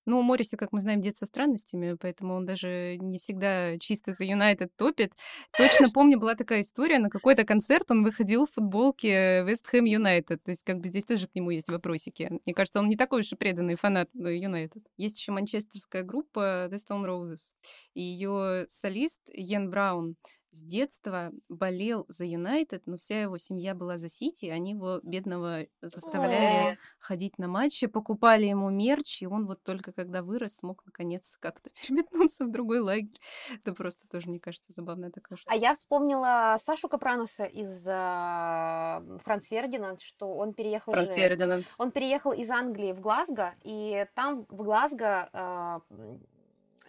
[0.07, 4.12] Ну, у Морриса, как мы знаем, дед со странностями, поэтому он даже не всегда чисто
[4.12, 5.12] за Юнайтед топит.
[5.57, 10.42] Точно помню, была такая история, на какой-то концерт он выходил в футболке Вест Хэм Юнайтед.
[10.42, 12.30] То есть как бы здесь тоже к нему есть вопросики.
[12.44, 14.82] Мне кажется, он не такой уж и преданный фанат Юнайтед.
[14.96, 17.50] Есть еще манчестерская группа The Stone Roses.
[17.94, 20.16] И ее солист Йен Браун
[20.53, 25.66] с детства болел за Юнайтед, но вся его семья была за Сити, они его, бедного,
[25.80, 31.38] заставляли ходить на матчи, покупали ему мерч, и он вот только когда вырос, смог наконец
[31.40, 33.18] как-то переметнуться в другой лагерь.
[33.55, 35.55] Это просто тоже, мне кажется, забавная такая штука.
[35.55, 41.14] А я вспомнила Сашу Капраноса из uh, Франц Фердинанд, что он переехал Франц же...
[41.14, 41.64] Фердинанд.
[41.78, 45.80] Он переехал из Англии в Глазго, и там в Глазго uh,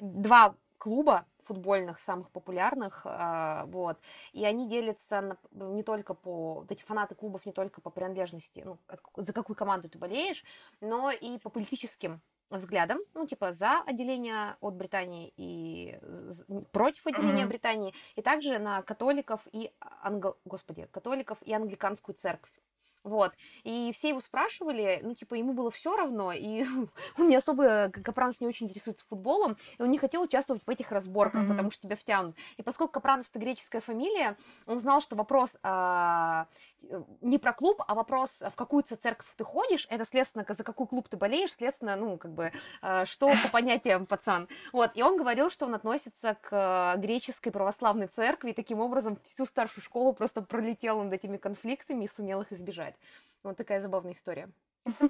[0.02, 3.98] два клуба футбольных, самых популярных, а, вот,
[4.34, 8.64] и они делятся на, не только по, вот эти фанаты клубов не только по принадлежности,
[8.66, 8.78] ну,
[9.16, 10.44] за какую команду ты болеешь,
[10.82, 15.98] но и по политическим взглядам, ну, типа, за отделение от Британии и
[16.74, 17.48] против отделения mm-hmm.
[17.48, 20.36] Британии, и также на католиков и англ...
[20.44, 22.52] господи, католиков и англиканскую церковь.
[23.04, 23.34] Вот.
[23.64, 26.64] И все его спрашивали, ну, типа, ему было все равно, и
[27.18, 30.92] он не особо, Капранос не очень интересуется футболом, и он не хотел участвовать в этих
[30.92, 31.50] разборках, mm-hmm.
[31.50, 32.36] потому что тебя втянут.
[32.58, 36.48] И поскольку Капранос это греческая фамилия, он знал, что вопрос а,
[37.22, 41.10] не про клуб, а вопрос, в какую церковь ты ходишь, это, следственно, за какой клуб
[41.10, 44.48] ты болеешь, следственно, ну, как бы, а, что по понятиям пацан.
[44.72, 44.92] Вот.
[44.96, 49.84] И он говорил, что он относится к греческой православной церкви, и таким образом всю старшую
[49.84, 53.00] школу просто пролетел над этими конфликтами и сумел их избежать бывает.
[53.44, 54.50] Вот такая забавная история.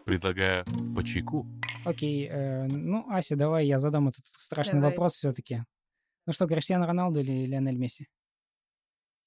[0.06, 0.66] Предлагаю
[0.96, 1.48] по чайку.
[1.86, 4.92] Окей, э, ну, Ася, давай я задам этот страшный давай.
[4.92, 5.64] вопрос все-таки.
[6.26, 8.08] Ну что, Криштиану Роналду или Лионель Месси?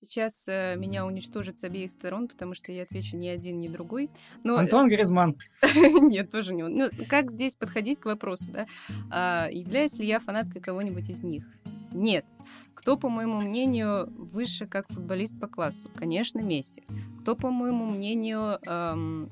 [0.00, 4.10] Сейчас э, меня уничтожат с обеих сторон, потому что я отвечу ни один, ни другой.
[4.44, 4.56] Но...
[4.56, 5.36] Антон Гризман.
[5.74, 6.76] Нет, тоже не он.
[6.76, 8.66] Ну, как здесь подходить к вопросу, да?
[9.10, 11.44] А, являюсь ли я фанаткой кого-нибудь из них?
[11.92, 12.26] Нет.
[12.74, 15.90] Кто, по моему мнению, выше как футболист по классу?
[15.94, 16.84] Конечно, Месси.
[17.22, 19.30] Кто, по моему мнению, эм,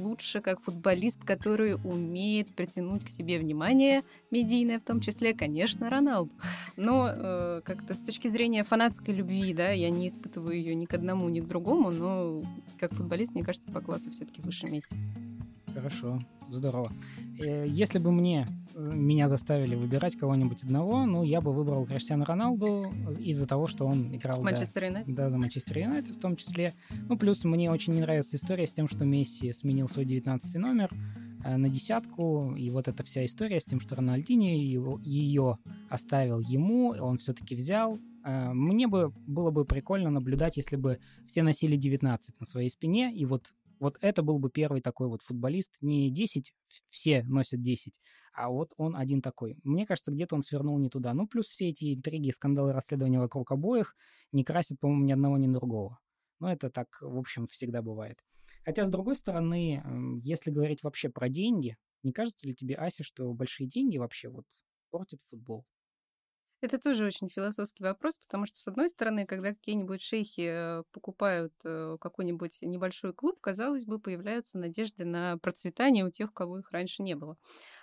[0.00, 6.32] лучше как футболист, который умеет притянуть к себе внимание медийное, в том числе, конечно, Роналду.
[6.76, 10.94] Но э, как-то с точки зрения фанатской любви, да, я не испытываю ее ни к
[10.94, 12.42] одному, ни к другому, но
[12.78, 14.96] как футболист, мне кажется, по классу все-таки выше Месси.
[15.74, 16.18] Хорошо,
[16.50, 16.92] здорово.
[17.38, 22.24] Э, если бы мне э, меня заставили выбирать кого-нибудь одного, ну, я бы выбрал Криштиану
[22.24, 24.42] Роналду из-за того, что он играл...
[24.42, 25.14] Манчестер Юнайтед?
[25.14, 26.74] Да, за Манчестер Юнайтед в том числе.
[27.08, 30.90] Ну, плюс мне очень не нравится история с тем, что Месси сменил свой 19 номер.
[31.44, 34.58] э, на десятку, и вот эта вся история с тем, что Рональдини
[35.02, 35.58] ее
[35.88, 37.98] оставил ему, он все-таки взял.
[38.24, 43.24] Мне бы было бы прикольно наблюдать, если бы все носили 19 на своей спине, и
[43.24, 45.76] вот вот это был бы первый такой вот футболист.
[45.80, 46.52] Не 10,
[46.88, 48.00] все носят 10,
[48.32, 49.58] а вот он один такой.
[49.64, 51.14] Мне кажется, где-то он свернул не туда.
[51.14, 53.94] Ну, плюс все эти интриги, скандалы, расследования вокруг обоих
[54.32, 55.98] не красят, по-моему, ни одного, ни другого.
[56.40, 58.18] Но это так, в общем, всегда бывает.
[58.64, 59.82] Хотя, с другой стороны,
[60.22, 64.44] если говорить вообще про деньги, не кажется ли тебе, Ася, что большие деньги вообще вот
[64.90, 65.64] портят футбол?
[66.60, 71.52] Это тоже очень философский вопрос, потому что, с одной стороны, когда какие-нибудь шейхи э, покупают
[71.64, 77.04] э, какой-нибудь небольшой клуб, казалось бы, появляются надежды на процветание у тех, кого их раньше
[77.04, 77.36] не было.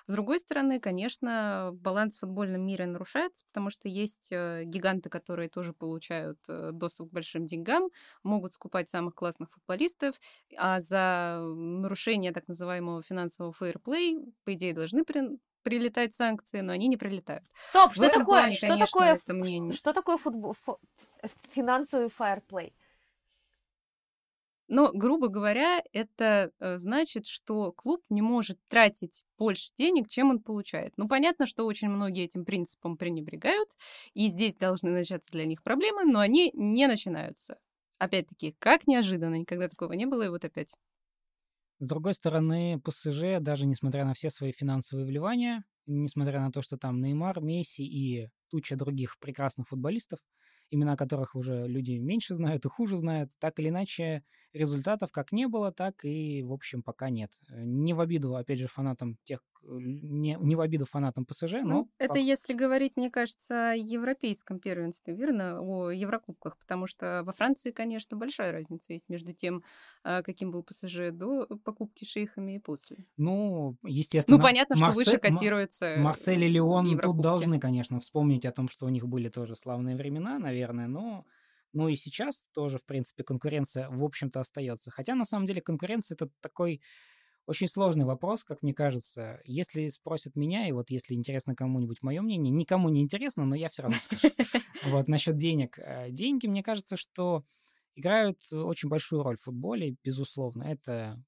[0.07, 5.47] С другой стороны, конечно, баланс в футбольном мире нарушается, потому что есть э, гиганты, которые
[5.47, 7.89] тоже получают доступ к большим деньгам,
[8.23, 10.15] могут скупать самых классных футболистов,
[10.57, 15.05] а за нарушение так называемого финансового фейерплей, по идее, должны
[15.65, 17.43] прилетать санкции, но они не прилетают.
[17.69, 19.73] Стоп, что такое, плане, что, конечно, такое это мне...
[19.73, 20.79] что такое футбол, фу,
[21.53, 22.73] финансовый фаерплей?
[24.67, 30.39] Но, грубо говоря, это э, значит, что клуб не может тратить больше денег, чем он
[30.39, 30.93] получает.
[30.97, 33.69] Ну, понятно, что очень многие этим принципом пренебрегают,
[34.13, 37.57] и здесь должны начаться для них проблемы, но они не начинаются.
[37.97, 40.75] Опять-таки, как неожиданно, никогда такого не было, и вот опять.
[41.79, 46.77] С другой стороны, ПСЖ, даже несмотря на все свои финансовые вливания, несмотря на то, что
[46.77, 50.19] там Неймар, Месси и туча других прекрасных футболистов,
[50.71, 54.23] имена которых уже люди меньше знают и хуже знают, так или иначе
[54.53, 57.31] результатов как не было, так и, в общем, пока нет.
[57.49, 61.63] Не в обиду, опять же, фанатам тех, не, не в обиду фанатам ПСЖ, но...
[61.63, 65.59] Ну, это если говорить, мне кажется, о европейском первенстве, верно?
[65.61, 69.63] О Еврокубках, потому что во Франции, конечно, большая разница есть между тем,
[70.03, 73.05] а, каким был ПСЖ до покупки шейхами и после.
[73.17, 74.37] Ну, естественно.
[74.37, 75.01] Ну, понятно, Марсе...
[75.01, 79.07] что выше котируется Марсель и Леон тут должны, конечно, вспомнить о том, что у них
[79.07, 81.25] были тоже славные времена, наверное, но...
[81.73, 84.91] Ну и сейчас тоже, в принципе, конкуренция, в общем-то, остается.
[84.91, 86.81] Хотя, на самом деле, конкуренция это такой
[87.47, 89.39] очень сложный вопрос, как мне кажется.
[89.45, 93.69] Если спросят меня, и вот если интересно кому-нибудь мое мнение, никому не интересно, но я
[93.69, 94.33] все равно скажу.
[94.85, 95.79] Вот, насчет денег.
[95.79, 97.43] Э, деньги, мне кажется, что
[97.95, 100.63] играют очень большую роль в футболе, безусловно.
[100.63, 101.21] Это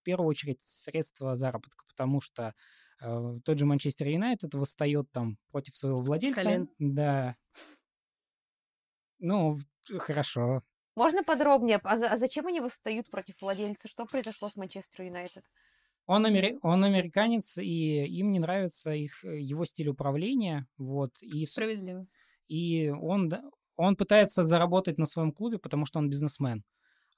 [0.00, 2.54] в первую очередь средство заработка, потому что
[3.00, 6.66] э, тот же Манчестер Юнайтед восстает там против своего владельца.
[6.78, 7.36] Да.
[9.18, 9.58] Ну,
[9.98, 10.62] хорошо.
[10.96, 11.80] Можно подробнее?
[11.82, 13.88] А, а зачем они восстают против владельца?
[13.88, 15.44] Что произошло с Манчестер Юнайтед?
[16.06, 16.58] Он, амери...
[16.62, 20.66] он американец, и им не нравится их, э, его стиль управления.
[20.76, 21.44] Вот, и...
[21.46, 22.06] Справедливо.
[22.46, 23.32] И он,
[23.76, 26.62] он пытается заработать на своем клубе, потому что он бизнесмен.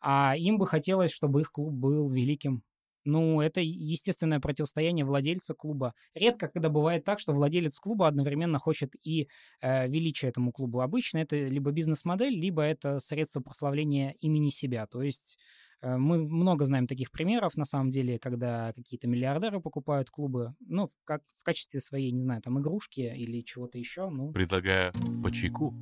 [0.00, 2.62] А им бы хотелось, чтобы их клуб был великим
[3.06, 5.94] ну, это естественное противостояние владельца клуба.
[6.14, 9.28] Редко, когда бывает так, что владелец клуба одновременно хочет и
[9.60, 10.80] э, величия этому клубу.
[10.80, 14.86] Обычно это либо бизнес-модель, либо это средство прославления имени себя.
[14.86, 15.38] То есть
[15.80, 20.90] э, мы много знаем таких примеров, на самом деле, когда какие-то миллиардеры покупают клубы, ну,
[21.04, 24.10] как, в качестве своей, не знаю, там, игрушки или чего-то еще.
[24.10, 24.32] Ну.
[24.32, 24.92] Предлагаю
[25.22, 25.74] по чайку.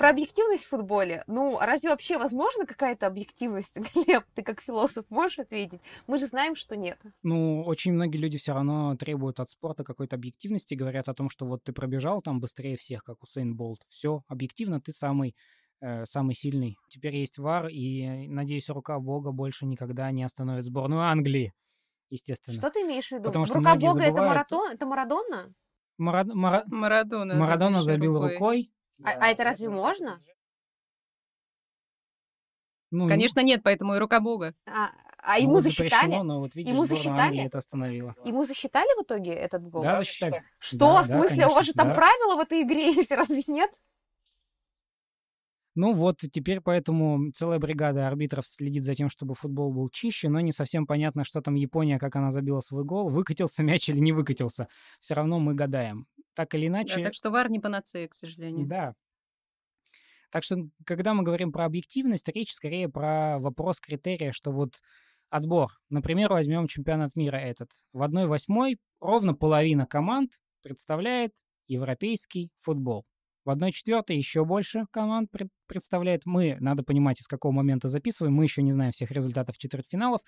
[0.00, 1.24] Про объективность в футболе.
[1.26, 3.76] Ну, разве вообще возможна какая-то объективность?
[3.94, 5.82] Глеб, ты как философ можешь ответить?
[6.06, 6.98] Мы же знаем, что нет.
[7.22, 11.44] Ну, очень многие люди все равно требуют от спорта какой-то объективности, говорят о том, что
[11.44, 13.82] вот ты пробежал там быстрее всех, как Усейн Болт.
[13.88, 15.36] Все, объективно ты самый
[15.82, 16.78] э, самый сильный.
[16.88, 21.52] Теперь есть ВАР, и, надеюсь, рука Бога больше никогда не остановит сборную Англии,
[22.08, 22.56] естественно.
[22.56, 23.24] Что ты имеешь в виду?
[23.24, 24.14] Потому что рука Бога забывают...
[24.14, 24.72] это маратон?
[24.72, 25.54] Это Марадона?
[25.98, 26.24] Мара...
[26.24, 26.64] Мара...
[26.68, 27.34] Марадона.
[27.34, 28.32] Марадона забил рукой.
[28.32, 28.72] рукой
[29.04, 30.18] а, а это разве можно?
[32.90, 34.54] Ну, Конечно, нет, поэтому и рука Бога.
[34.66, 36.16] А, а ему ну, засчитали?
[36.16, 37.44] но вот видишь, ему засчитали?
[37.44, 38.16] это остановило.
[38.24, 39.82] Ему засчитали в итоге этот гол?
[39.82, 40.42] Да, засчитали.
[40.58, 40.78] Что?
[40.78, 41.22] Да, в смысле?
[41.22, 41.94] Да, конечно, у вас же там да.
[41.94, 43.70] правила в этой игре есть, разве нет?
[45.76, 50.40] Ну вот, теперь поэтому целая бригада арбитров следит за тем, чтобы футбол был чище, но
[50.40, 54.12] не совсем понятно, что там Япония, как она забила свой гол, выкатился мяч или не
[54.12, 54.66] выкатился.
[54.98, 56.96] Все равно мы гадаем так или иначе...
[56.96, 58.66] Да, так что вар не панацея, к сожалению.
[58.66, 58.94] Да.
[60.30, 64.80] Так что, когда мы говорим про объективность, речь скорее про вопрос критерия, что вот
[65.28, 65.70] отбор.
[65.88, 67.70] Например, возьмем чемпионат мира этот.
[67.92, 71.34] В 1-8 ровно половина команд представляет
[71.66, 73.06] европейский футбол.
[73.44, 75.30] В 1-4 еще больше команд
[75.66, 76.26] представляет.
[76.26, 78.34] Мы, надо понимать, из какого момента записываем.
[78.34, 80.20] Мы еще не знаем всех результатов четвертьфиналов.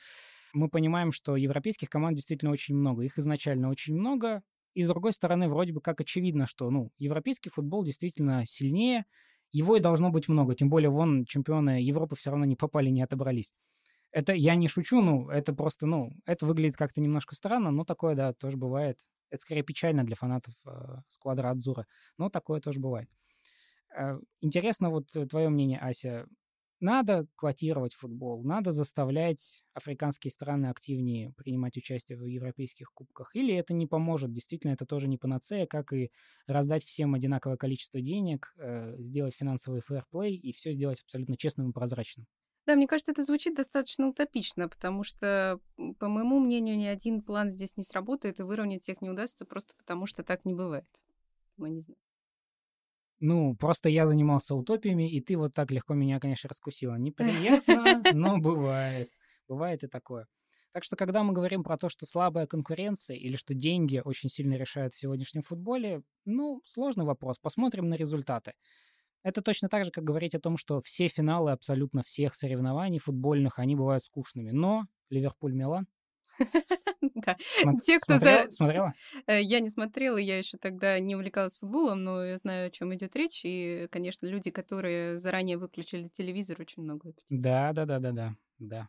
[0.55, 3.03] Мы понимаем, что европейских команд действительно очень много.
[3.03, 4.42] Их изначально очень много.
[4.75, 9.05] И с другой стороны, вроде бы как очевидно, что ну, европейский футбол действительно сильнее,
[9.51, 10.55] его и должно быть много.
[10.55, 13.53] Тем более, вон чемпионы Европы все равно не попали, не отобрались.
[14.11, 18.14] Это я не шучу, ну, это просто, ну, это выглядит как-то немножко странно, но такое,
[18.14, 18.99] да, тоже бывает.
[19.31, 20.70] Это скорее печально для фанатов э,
[21.09, 21.87] сквадра Адзура,
[22.18, 23.09] но такое тоже бывает.
[23.97, 26.27] Э, интересно вот твое мнение, Ася.
[26.83, 33.30] Надо квотировать футбол, надо заставлять африканские страны активнее принимать участие в европейских кубках.
[33.37, 36.11] Или это не поможет, действительно, это тоже не панацея, как и
[36.49, 41.72] раздать всем одинаковое количество денег, э, сделать финансовый фэрплей и все сделать абсолютно честным и
[41.72, 42.26] прозрачным.
[42.66, 45.61] Да, мне кажется, это звучит достаточно утопично, потому что,
[46.01, 49.74] по моему мнению, ни один план здесь не сработает, и выровнять всех не удастся просто
[49.76, 50.89] потому, что так не бывает.
[51.57, 52.01] Мы не знаем.
[53.25, 56.97] Ну, просто я занимался утопиями, и ты вот так легко меня, конечно, раскусила.
[56.99, 59.11] Неприятно, но бывает.
[59.47, 60.27] Бывает и такое.
[60.73, 64.55] Так что, когда мы говорим про то, что слабая конкуренция или что деньги очень сильно
[64.55, 67.39] решают в сегодняшнем футболе, ну, сложный вопрос.
[67.39, 68.55] Посмотрим на результаты.
[69.23, 73.61] Это точно так же, как говорить о том, что все финалы абсолютно всех соревнований футбольных,
[73.61, 74.51] они бывают скучными.
[74.51, 75.85] Но Ливерпуль-Милан
[77.14, 77.37] Да.
[77.85, 78.47] Те, кто за...
[78.51, 78.95] Смотрела?
[79.26, 82.95] Э, я не смотрела, я еще тогда не увлекалась футболом, но я знаю, о чем
[82.95, 83.43] идет речь.
[83.45, 87.12] И, конечно, люди, которые заранее выключили телевизор, очень много.
[87.30, 88.89] Да, да, да, да, да, да.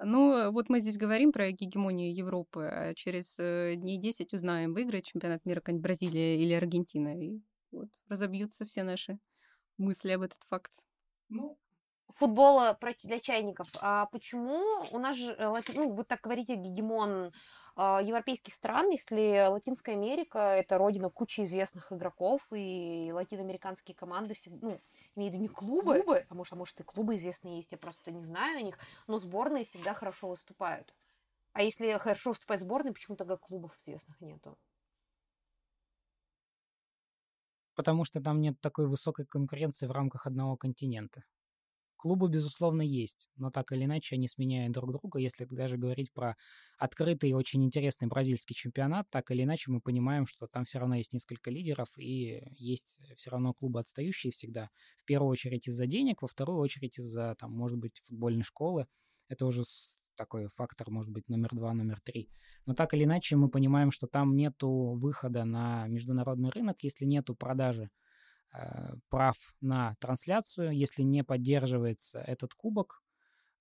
[0.00, 5.04] Ну, вот мы здесь говорим про гегемонию Европы, а через э, дней 10 узнаем, выиграет
[5.04, 7.20] чемпионат мира какая-нибудь Бразилия или Аргентина.
[7.20, 9.18] И вот разобьются все наши
[9.78, 10.72] мысли об этот факт.
[11.28, 11.58] Ну,
[12.14, 13.68] футбола для чайников.
[13.80, 14.62] А почему
[14.92, 17.32] у нас же, э, ну, вы так говорите, гегемон
[17.76, 24.78] а, европейских стран, если Латинская Америка– это родина кучи известных игроков, и латиноамериканские команды, ну,
[25.16, 27.78] имею в виду не клубы, клубы, а может, а может и клубы известные есть, я
[27.78, 30.94] просто не знаю о них, но сборные всегда хорошо выступают.
[31.52, 34.56] А если хорошо выступает сборная, почему тогда клубов известных нету?
[37.74, 41.24] Потому что там нет такой высокой конкуренции в рамках одного континента.
[42.04, 45.18] Клубы, безусловно, есть, но так или иначе они сменяют друг друга.
[45.18, 46.36] Если даже говорить про
[46.76, 50.96] открытый и очень интересный бразильский чемпионат, так или иначе мы понимаем, что там все равно
[50.96, 54.68] есть несколько лидеров и есть все равно клубы отстающие всегда.
[55.00, 58.86] В первую очередь из-за денег, во вторую очередь из-за, там, может быть, футбольной школы.
[59.28, 59.62] Это уже
[60.14, 62.28] такой фактор, может быть, номер два, номер три.
[62.66, 67.34] Но так или иначе мы понимаем, что там нету выхода на международный рынок, если нету
[67.34, 67.88] продажи
[69.08, 73.02] прав на трансляцию, если не поддерживается этот кубок,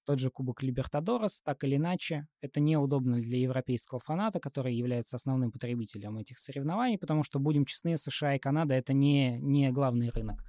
[0.06, 5.52] тот же кубок Либертадорос, так или иначе, это неудобно для европейского фаната, который является основным
[5.52, 10.44] потребителем этих соревнований, потому что, будем честны, США и Канада— это не, не главный рынок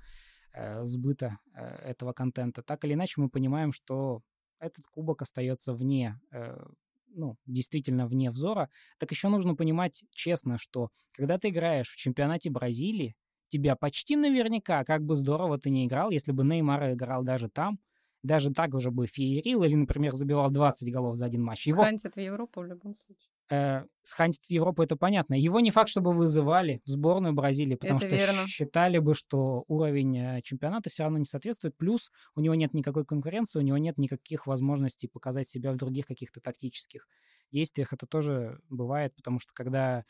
[0.53, 2.63] э, сбыта э, этого контента.
[2.63, 4.23] Так или иначе, мы понимаем, что
[4.59, 6.57] этот кубок остается вне, э,
[7.09, 8.71] ну, действительно вне взора.
[8.99, 13.15] Так еще нужно понимать честно, что когда ты играешь в чемпионате Бразилии,
[13.55, 17.79] тебя почти наверняка, как бы здорово ты не играл, если бы Неймар играл даже там,
[18.25, 21.67] даже так уже бы феерил или, например, забивал 20 голов за один матч.
[21.67, 21.83] Его...
[21.83, 23.31] Схантит в Европу в любом случае.
[23.51, 25.35] Э, схантит в Европу, это понятно.
[25.35, 28.47] Его не факт, чтобы вызывали в сборную Бразилии, потому это что верно.
[28.49, 31.77] считали бы, что уровень э, чемпионата все равно не соответствует.
[31.77, 36.07] Плюс у него нет никакой конкуренции, у него нет никаких возможностей показать себя в других
[36.07, 37.07] каких-то тактических
[37.53, 37.93] действиях.
[37.93, 40.05] Это тоже бывает, потому что когда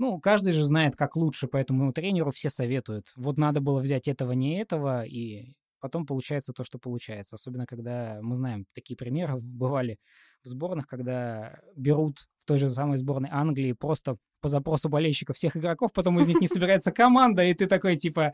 [0.00, 3.12] ну, каждый же знает, как лучше, поэтому тренеру все советуют.
[3.16, 7.34] Вот надо было взять этого, не этого, и потом получается то, что получается.
[7.36, 9.98] Особенно, когда мы знаем, такие примеры бывали
[10.42, 15.54] в сборных, когда берут в той же самой сборной Англии просто по запросу болельщиков всех
[15.54, 18.32] игроков, потом из них не собирается команда, и ты такой, типа,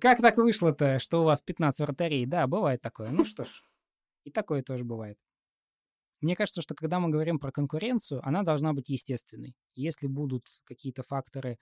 [0.00, 2.24] как так вышло-то, что у вас 15 вратарей?
[2.24, 3.10] Да, бывает такое.
[3.10, 3.48] Ну что ж,
[4.24, 5.18] и такое тоже бывает.
[6.20, 9.54] Мне кажется, что когда мы говорим про конкуренцию, она должна быть естественной.
[9.74, 11.58] Если будут какие-то факторы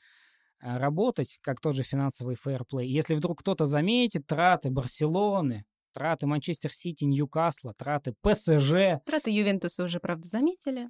[0.60, 6.72] э, работать, как тот же финансовый фейерплей, если вдруг кто-то заметит траты Барселоны, траты Манчестер
[6.72, 9.02] Сити, Ньюкасла, траты ПСЖ.
[9.04, 10.88] Траты Ювентуса уже, правда, заметили.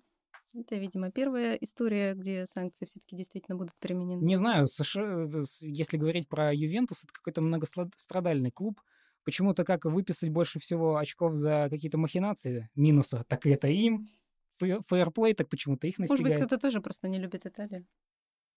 [0.55, 4.25] Это, видимо, первая история, где санкции все-таки действительно будут применены.
[4.25, 8.81] Не знаю, США, э, если говорить про Ювентус, это какой-то многострадальный клуб.
[9.29, 14.07] Почему-то как выписать больше всего очков за какие-то махинации, минуса, так это им.
[14.59, 16.23] Фейерплей, так почему-то их настигает.
[16.23, 17.87] Может быть, кто-то тоже просто не любит Италию.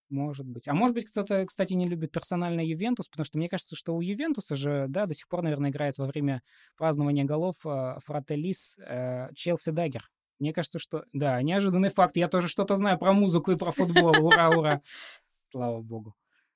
[0.08, 0.70] Может быть.
[0.70, 4.00] А может быть, кто-то, кстати, не любит персонально Ювентус, потому что мне кажется, что у
[4.00, 6.42] Ювентуса же, да, до сих пор, наверное, играет во время
[6.78, 10.10] празднования голов э, Фрателис э, Челси Даггер.
[10.40, 11.04] Мне кажется, что...
[11.12, 12.16] Да, неожиданный факт.
[12.16, 14.26] Я тоже что-то знаю про музыку и про футбол.
[14.26, 14.82] Ура, ура.
[15.52, 16.16] Слава богу.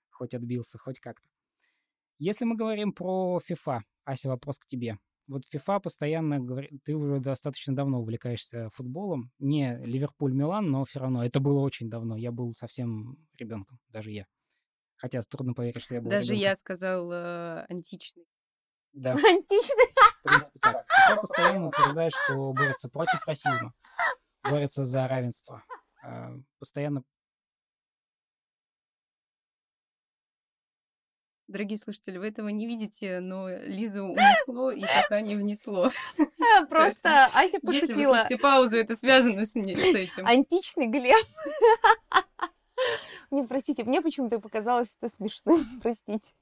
[0.10, 1.28] Хоть отбился, хоть как-то.
[2.18, 4.98] Если мы говорим про FIFA, Ася, вопрос к тебе.
[5.28, 9.32] Вот FIFA постоянно говорит, ты уже достаточно давно увлекаешься футболом.
[9.40, 11.26] Не Ливерпуль-Милан, но все равно.
[11.26, 12.16] Это было очень давно.
[12.16, 14.26] Я был совсем ребенком, даже я.
[14.98, 16.44] Хотя трудно поверить, что я был Даже ребенком.
[16.50, 18.26] я сказал э, античный.
[18.94, 19.12] Да.
[19.14, 19.94] Античный?
[20.20, 20.86] В принципе, так.
[21.10, 23.74] FIFA постоянно утверждает, что борется против расизма,
[24.50, 25.64] борется за равенство.
[26.04, 27.04] А, постоянно
[31.56, 35.90] Дорогие слушатели, вы этого не видите, но Лизу унесло и пока не внесло.
[36.70, 38.14] Просто Ася Если вы пошутила.
[38.16, 40.28] слышите паузу, это связано с, этим.
[40.28, 41.16] Античный Глеб.
[43.32, 45.62] Не, простите, мне почему-то показалось это смешным.
[45.82, 46.34] Простите.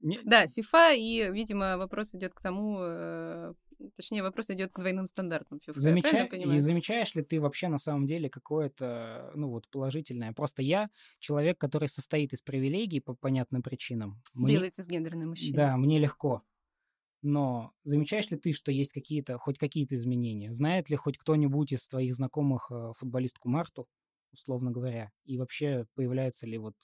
[0.00, 3.54] Не- Да, FIFA, и, видимо, вопрос идет к тому, э,
[3.90, 8.30] точнее, вопрос идет к двойным стандартам Замеча- И замечаешь ли ты вообще на самом деле
[8.30, 10.32] какое-то, ну вот, положительное?
[10.32, 14.20] Просто я человек, который состоит из привилегий по понятным причинам.
[14.34, 15.56] Мне- Белый цисгендерный мужчина.
[15.56, 16.42] Да, мне легко.
[17.22, 20.52] Но замечаешь ли ты, что есть какие-то, хоть какие-то изменения?
[20.52, 23.88] Знает ли хоть кто-нибудь из твоих знакомых э, футболистку Марту,
[24.32, 25.12] условно говоря?
[25.24, 26.74] И вообще появляется ли вот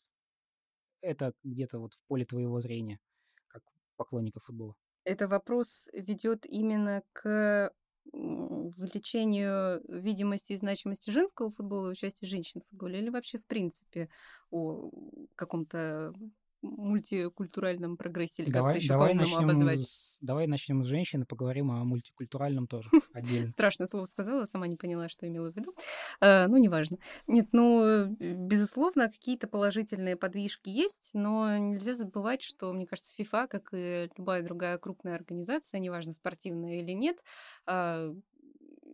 [1.00, 3.00] это где-то вот в поле твоего зрения,
[3.48, 3.62] как
[3.96, 4.74] поклонника футбола?
[5.08, 7.72] Это вопрос ведет именно к
[8.12, 14.10] увеличению видимости и значимости женского футбола и участия женщин в футболе, или вообще, в принципе,
[14.50, 14.90] о
[15.34, 16.12] каком-то
[16.60, 19.88] мультикультуральном прогрессе, или как Давай, это еще по-умному обозвать.
[20.20, 23.48] Давай начнем с женщин и поговорим о мультикультуральном тоже отдельно.
[23.48, 25.74] Страшное слово сказала, сама не поняла, что имела в виду.
[26.20, 26.98] Э, ну, неважно.
[27.26, 33.48] Нет, ну, э, безусловно, какие-то положительные подвижки есть, но нельзя забывать, что, мне кажется, FIFA,
[33.48, 37.18] как и любая другая крупная организация, неважно, спортивная или нет,
[37.66, 38.14] а,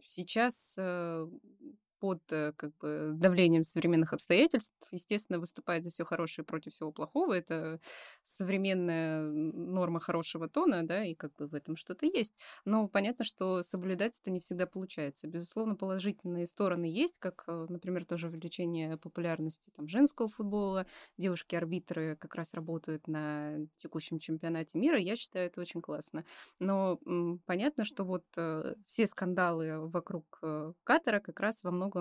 [0.05, 1.27] сейчас э,
[2.05, 7.33] под э, как бы давлением современных обстоятельств, естественно, выступает за все хорошее против всего плохого.
[7.33, 7.81] Это
[8.25, 12.35] современная норма хорошего тона, да, и как бы в этом что-то есть.
[12.67, 15.29] Но понятно, что соблюдать это не всегда получается.
[15.29, 20.87] Безусловно, положительные стороны есть, как, э, например, тоже увеличение популярности там, женского футбола.
[21.17, 24.99] Девушки-арбитры как раз работают на текущем чемпионате мира.
[24.99, 26.27] Я считаю, это очень классно.
[26.59, 27.01] Но
[27.47, 30.39] понятно, что вот э, все скандалы вокруг
[30.85, 31.94] Катара как раз во многом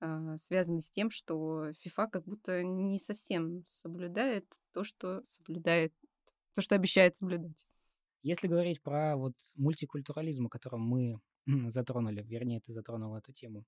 [0.00, 5.94] э, связаны с тем, что FIFA как будто не совсем соблюдает то, что соблюдает,
[6.54, 7.66] то, что обещает соблюдать.
[8.22, 11.20] Если говорить про вот мультикультурализм, о котором мы
[11.70, 13.64] затронули, вернее, ты затронул эту тему,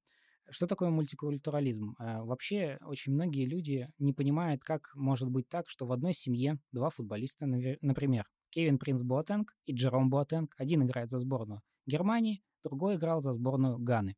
[0.51, 1.95] что такое мультикультурализм?
[1.99, 6.59] А, Вообще, очень многие люди не понимают, как может быть так, что в одной семье
[6.73, 12.97] два футболиста, например, Кевин Принц Боатенг и Джером Боатенг, один играет за сборную Германии, другой
[12.97, 14.17] играл за сборную Ганы.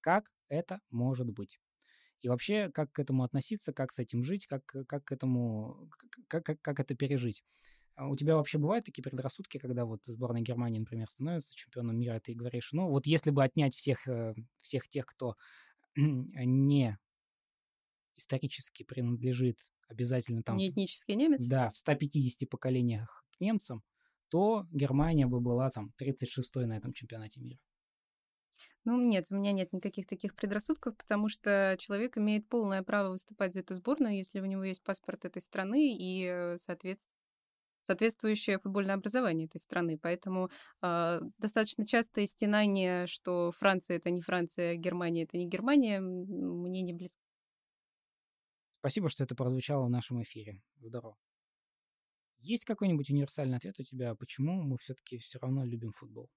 [0.00, 1.58] Как это может быть?
[2.20, 5.90] И вообще, как к этому относиться, как с этим жить, как, как к этому,
[6.28, 7.42] как, как, как это пережить?
[7.94, 12.16] А у тебя вообще бывают такие предрассудки, когда вот сборная Германии, например, становится чемпионом мира,
[12.16, 15.36] и ты говоришь, ну вот если бы отнять всех, э, всех тех, кто
[15.96, 16.98] не
[18.16, 19.58] исторически принадлежит
[19.88, 21.46] обязательно там, Не этнический немец?
[21.46, 23.82] да, в 150 поколениях к немцам,
[24.28, 27.60] то Германия бы была там 36-й на этом чемпионате мира.
[28.84, 33.54] Ну, нет, у меня нет никаких таких предрассудков, потому что человек имеет полное право выступать
[33.54, 37.06] за эту сборную, если у него есть паспорт этой страны и э, соответс-
[37.86, 39.98] соответствующее футбольное образование этой страны.
[40.02, 40.50] Поэтому
[40.82, 46.92] э, достаточно частое стенание, что Франция это не Франция, Германия это не Германия, мне не
[46.92, 47.20] близко.
[48.80, 50.60] Спасибо, что это прозвучало в нашем эфире.
[50.80, 51.16] Здорово.
[52.40, 56.28] Есть какой-нибудь универсальный ответ у тебя, почему мы все-таки все равно любим футбол?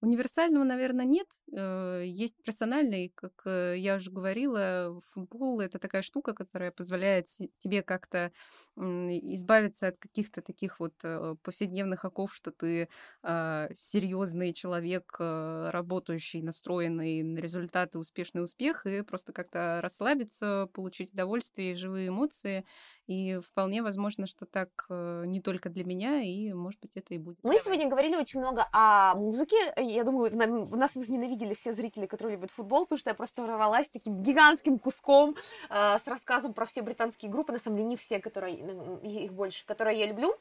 [0.00, 1.26] Универсального, наверное, нет.
[1.50, 7.26] Э, Есть персональный, как э, я уже говорила, футбол это такая штука, которая позволяет
[7.58, 8.30] тебе как-то
[8.76, 12.88] избавиться от каких-то таких вот э, повседневных оков, что ты
[13.22, 22.08] серьезный человек, работающий, настроенный на результаты, успешный успех, и просто как-то расслабиться, получить удовольствие живые
[22.08, 22.64] эмоции.
[23.06, 27.18] И вполне возможно, что так э, не только для меня, и, может быть, это и
[27.18, 27.38] будет.
[27.42, 29.56] Мы сегодня говорили очень много о музыке.
[29.76, 33.88] Я думаю, нам- нас возненавидели все зрители, которые любят футбол, потому что я просто ворвалась
[33.90, 35.36] таким гигантским куском
[35.68, 38.56] э, с рассказом про все британские группы, на самом деле не все, которые,
[39.02, 40.34] их больше, которые я люблю.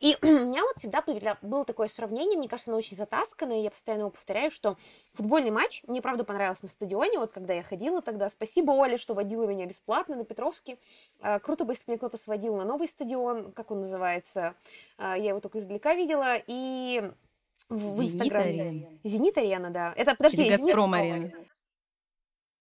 [0.00, 1.04] И у меня вот всегда
[1.42, 4.76] было такое сравнение, мне кажется, оно очень затасканное, я постоянно его повторяю, что
[5.12, 8.28] футбольный матч мне, правда, понравился на стадионе, вот когда я ходила тогда.
[8.28, 10.78] Спасибо, Оле, что водила меня бесплатно на Петровский.
[11.20, 14.54] Э, Круто бы, если бы меня кто-то сводил на новый стадион, как он называется.
[14.98, 16.36] Э, Я его только издалека видела.
[16.46, 17.10] И
[17.68, 18.62] в Зенит Инстаграме.
[18.62, 18.88] Арена.
[19.04, 19.92] Зенит Арена, да.
[19.96, 21.30] Это, подожди, Или Газпром Арена.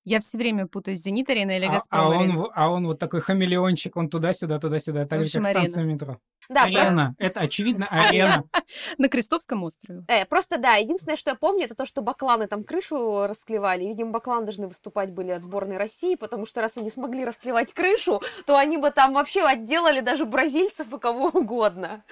[0.09, 2.39] Я все время путаюсь, Зенит Арена или А, Газпром а, Арена.
[2.39, 5.83] он, а он вот такой хамелеончик, он туда-сюда, туда-сюда, так В же, как общем, станция
[5.83, 6.17] метро.
[6.49, 8.43] Да, просто, арена, это очевидно арена.
[8.97, 10.03] На Крестовском острове.
[10.07, 13.85] э, просто да, единственное, что я помню, это то, что бакланы там крышу расклевали.
[13.85, 18.19] Видимо, бакланы должны выступать были от сборной России, потому что раз они смогли расклевать крышу,
[18.47, 22.03] то они бы там вообще отделали даже бразильцев и кого угодно.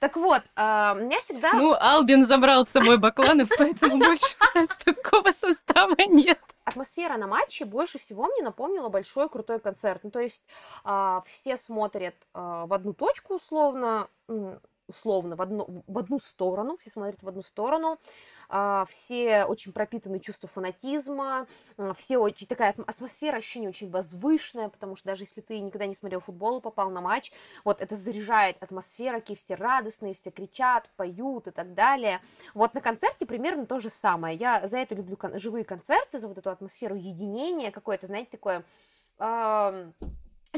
[0.00, 1.52] Так вот, а, у меня всегда...
[1.52, 6.40] Ну, Албин забрал с собой Бакланов, поэтому больше у нас такого состава нет.
[6.64, 10.02] Атмосфера на матче больше всего мне напомнила большой крутой концерт.
[10.04, 10.44] Ну, то есть
[10.82, 14.08] а, все смотрят а, в одну точку условно,
[14.88, 17.98] условно, в одну, в одну сторону, все смотрят в одну сторону,
[18.48, 21.46] а, все очень пропитаны чувством фанатизма,
[21.96, 25.94] все очень, такая атм- атмосфера, ощущение очень возвышенное, потому что даже если ты никогда не
[25.94, 27.32] смотрел футбол и попал на матч,
[27.64, 32.20] вот это заряжает атмосфера, какие все радостные, все кричат, поют и так далее.
[32.52, 34.36] Вот на концерте примерно то же самое.
[34.36, 38.64] Я за это люблю кон- живые концерты, за вот эту атмосферу единения, какое-то, знаете, такое
[39.18, 39.94] ам,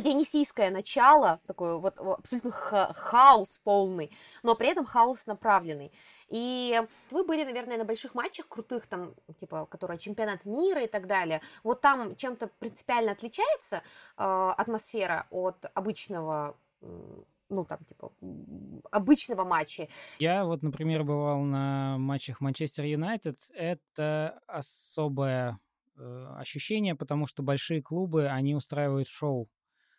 [0.02, 4.10] дионисийское начало, такой вот абсолютно ха- хаос полный,
[4.43, 5.93] но при этом хаос направленный.
[6.28, 11.06] И вы были, наверное, на больших матчах крутых, там, типа, которые чемпионат мира и так
[11.06, 11.40] далее.
[11.62, 13.82] Вот там чем-то принципиально отличается
[14.16, 18.12] э, атмосфера от обычного, ну, там, типа,
[18.90, 19.89] обычного матча.
[20.18, 23.39] Я вот, например, бывал на матчах Манчестер Юнайтед.
[23.55, 25.60] Это особое
[25.97, 29.48] э, ощущение, потому что большие клубы, они устраивают шоу.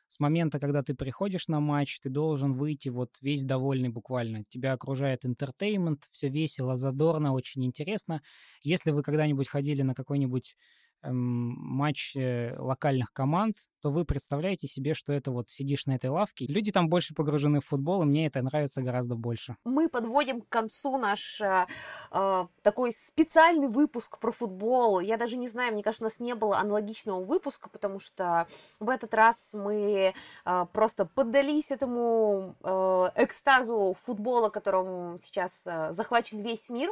[0.09, 4.43] С момента, когда ты приходишь на матч, ты должен выйти вот весь довольный буквально.
[4.45, 8.21] Тебя окружает entertainment, все весело, задорно, очень интересно.
[8.61, 10.55] Если вы когда-нибудь ходили на какой-нибудь
[11.03, 16.45] матч э, локальных команд, то вы представляете себе, что это вот сидишь на этой лавке.
[16.48, 19.56] Люди там больше погружены в футбол, и мне это нравится гораздо больше.
[19.65, 21.68] мы подводим к концу наш э,
[22.11, 24.99] э, такой специальный выпуск про футбол.
[24.99, 28.48] Я даже не знаю, мне кажется, у нас не было аналогичного выпуска, потому что
[28.80, 30.14] в этот раз мы
[30.45, 32.69] э, просто поддались этому э,
[33.15, 36.91] экстазу футбола, которым сейчас э, захвачен весь мир.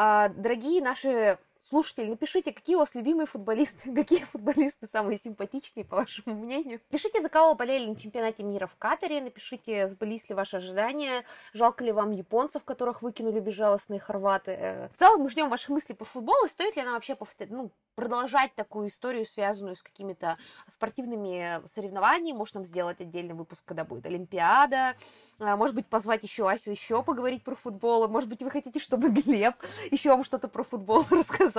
[0.00, 1.38] А, дорогие наши
[1.68, 6.80] слушатели, напишите, какие у вас любимые футболисты, какие футболисты самые симпатичные, по вашему мнению.
[6.90, 11.84] Пишите, за кого болели на чемпионате мира в Катаре, напишите, сбылись ли ваши ожидания, жалко
[11.84, 14.52] ли вам японцев, которых выкинули безжалостные хорваты.
[14.52, 17.16] Э, В целом мы ждем ваших мыслей по футболу, и стоит ли нам вообще
[17.50, 20.38] ну, продолжать такую историю, связанную с какими-то
[20.70, 22.36] спортивными соревнованиями.
[22.36, 24.94] Может, нам сделать отдельный выпуск, когда будет Олимпиада.
[25.40, 28.06] А, Может быть, позвать еще Асю еще поговорить про футбол.
[28.06, 29.54] Может быть, вы хотите, чтобы Глеб
[29.90, 31.57] еще вам что-то про футбол рассказал.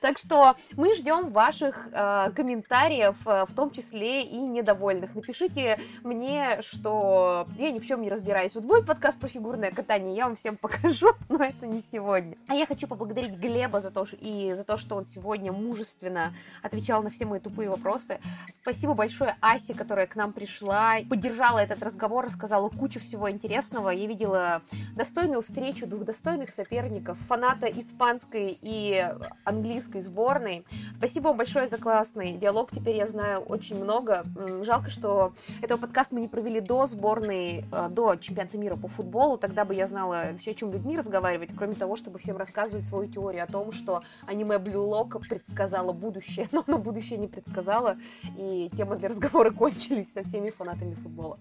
[0.00, 5.14] Так что мы ждем ваших э, комментариев, э, в том числе и недовольных.
[5.14, 8.54] Напишите мне, что я ни в чем не разбираюсь.
[8.54, 12.36] Вот будет подкаст про фигурное катание, я вам всем покажу, но это не сегодня.
[12.48, 17.02] А я хочу поблагодарить Глеба за то, и за то, что он сегодня мужественно отвечал
[17.02, 18.20] на все мои тупые вопросы.
[18.60, 23.90] Спасибо большое Асе, которая к нам пришла, поддержала этот разговор, рассказала кучу всего интересного.
[23.90, 24.62] Я видела
[24.94, 29.08] достойную встречу двух достойных соперников, фаната испанской и
[29.44, 30.64] английской сборной.
[30.96, 32.70] Спасибо вам большое за классный диалог.
[32.70, 34.24] Теперь я знаю очень много.
[34.62, 39.38] Жалко, что этого подкаста мы не провели до сборной, э, до чемпионата мира по футболу.
[39.38, 43.08] Тогда бы я знала все, о чем людьми разговаривать, кроме того, чтобы всем рассказывать свою
[43.08, 47.96] теорию о том, что аниме Blue Lock предсказало будущее, но оно будущее не предсказало,
[48.36, 51.38] и темы для разговора кончились со всеми фанатами футбола.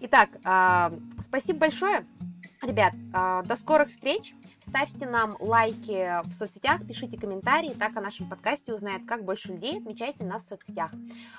[0.00, 2.06] Итак, а, спасибо большое.
[2.62, 4.34] Ребят, а, до скорых встреч.
[4.68, 9.78] Ставьте нам лайки в соцсетях, пишите комментарии, так о нашем подкасте узнает как больше людей.
[9.78, 10.90] Отмечайте нас в соцсетях.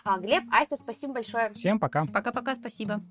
[0.03, 1.53] А, Глеб, Ася, спасибо большое.
[1.53, 2.05] Всем пока.
[2.05, 3.01] Пока-пока, спасибо.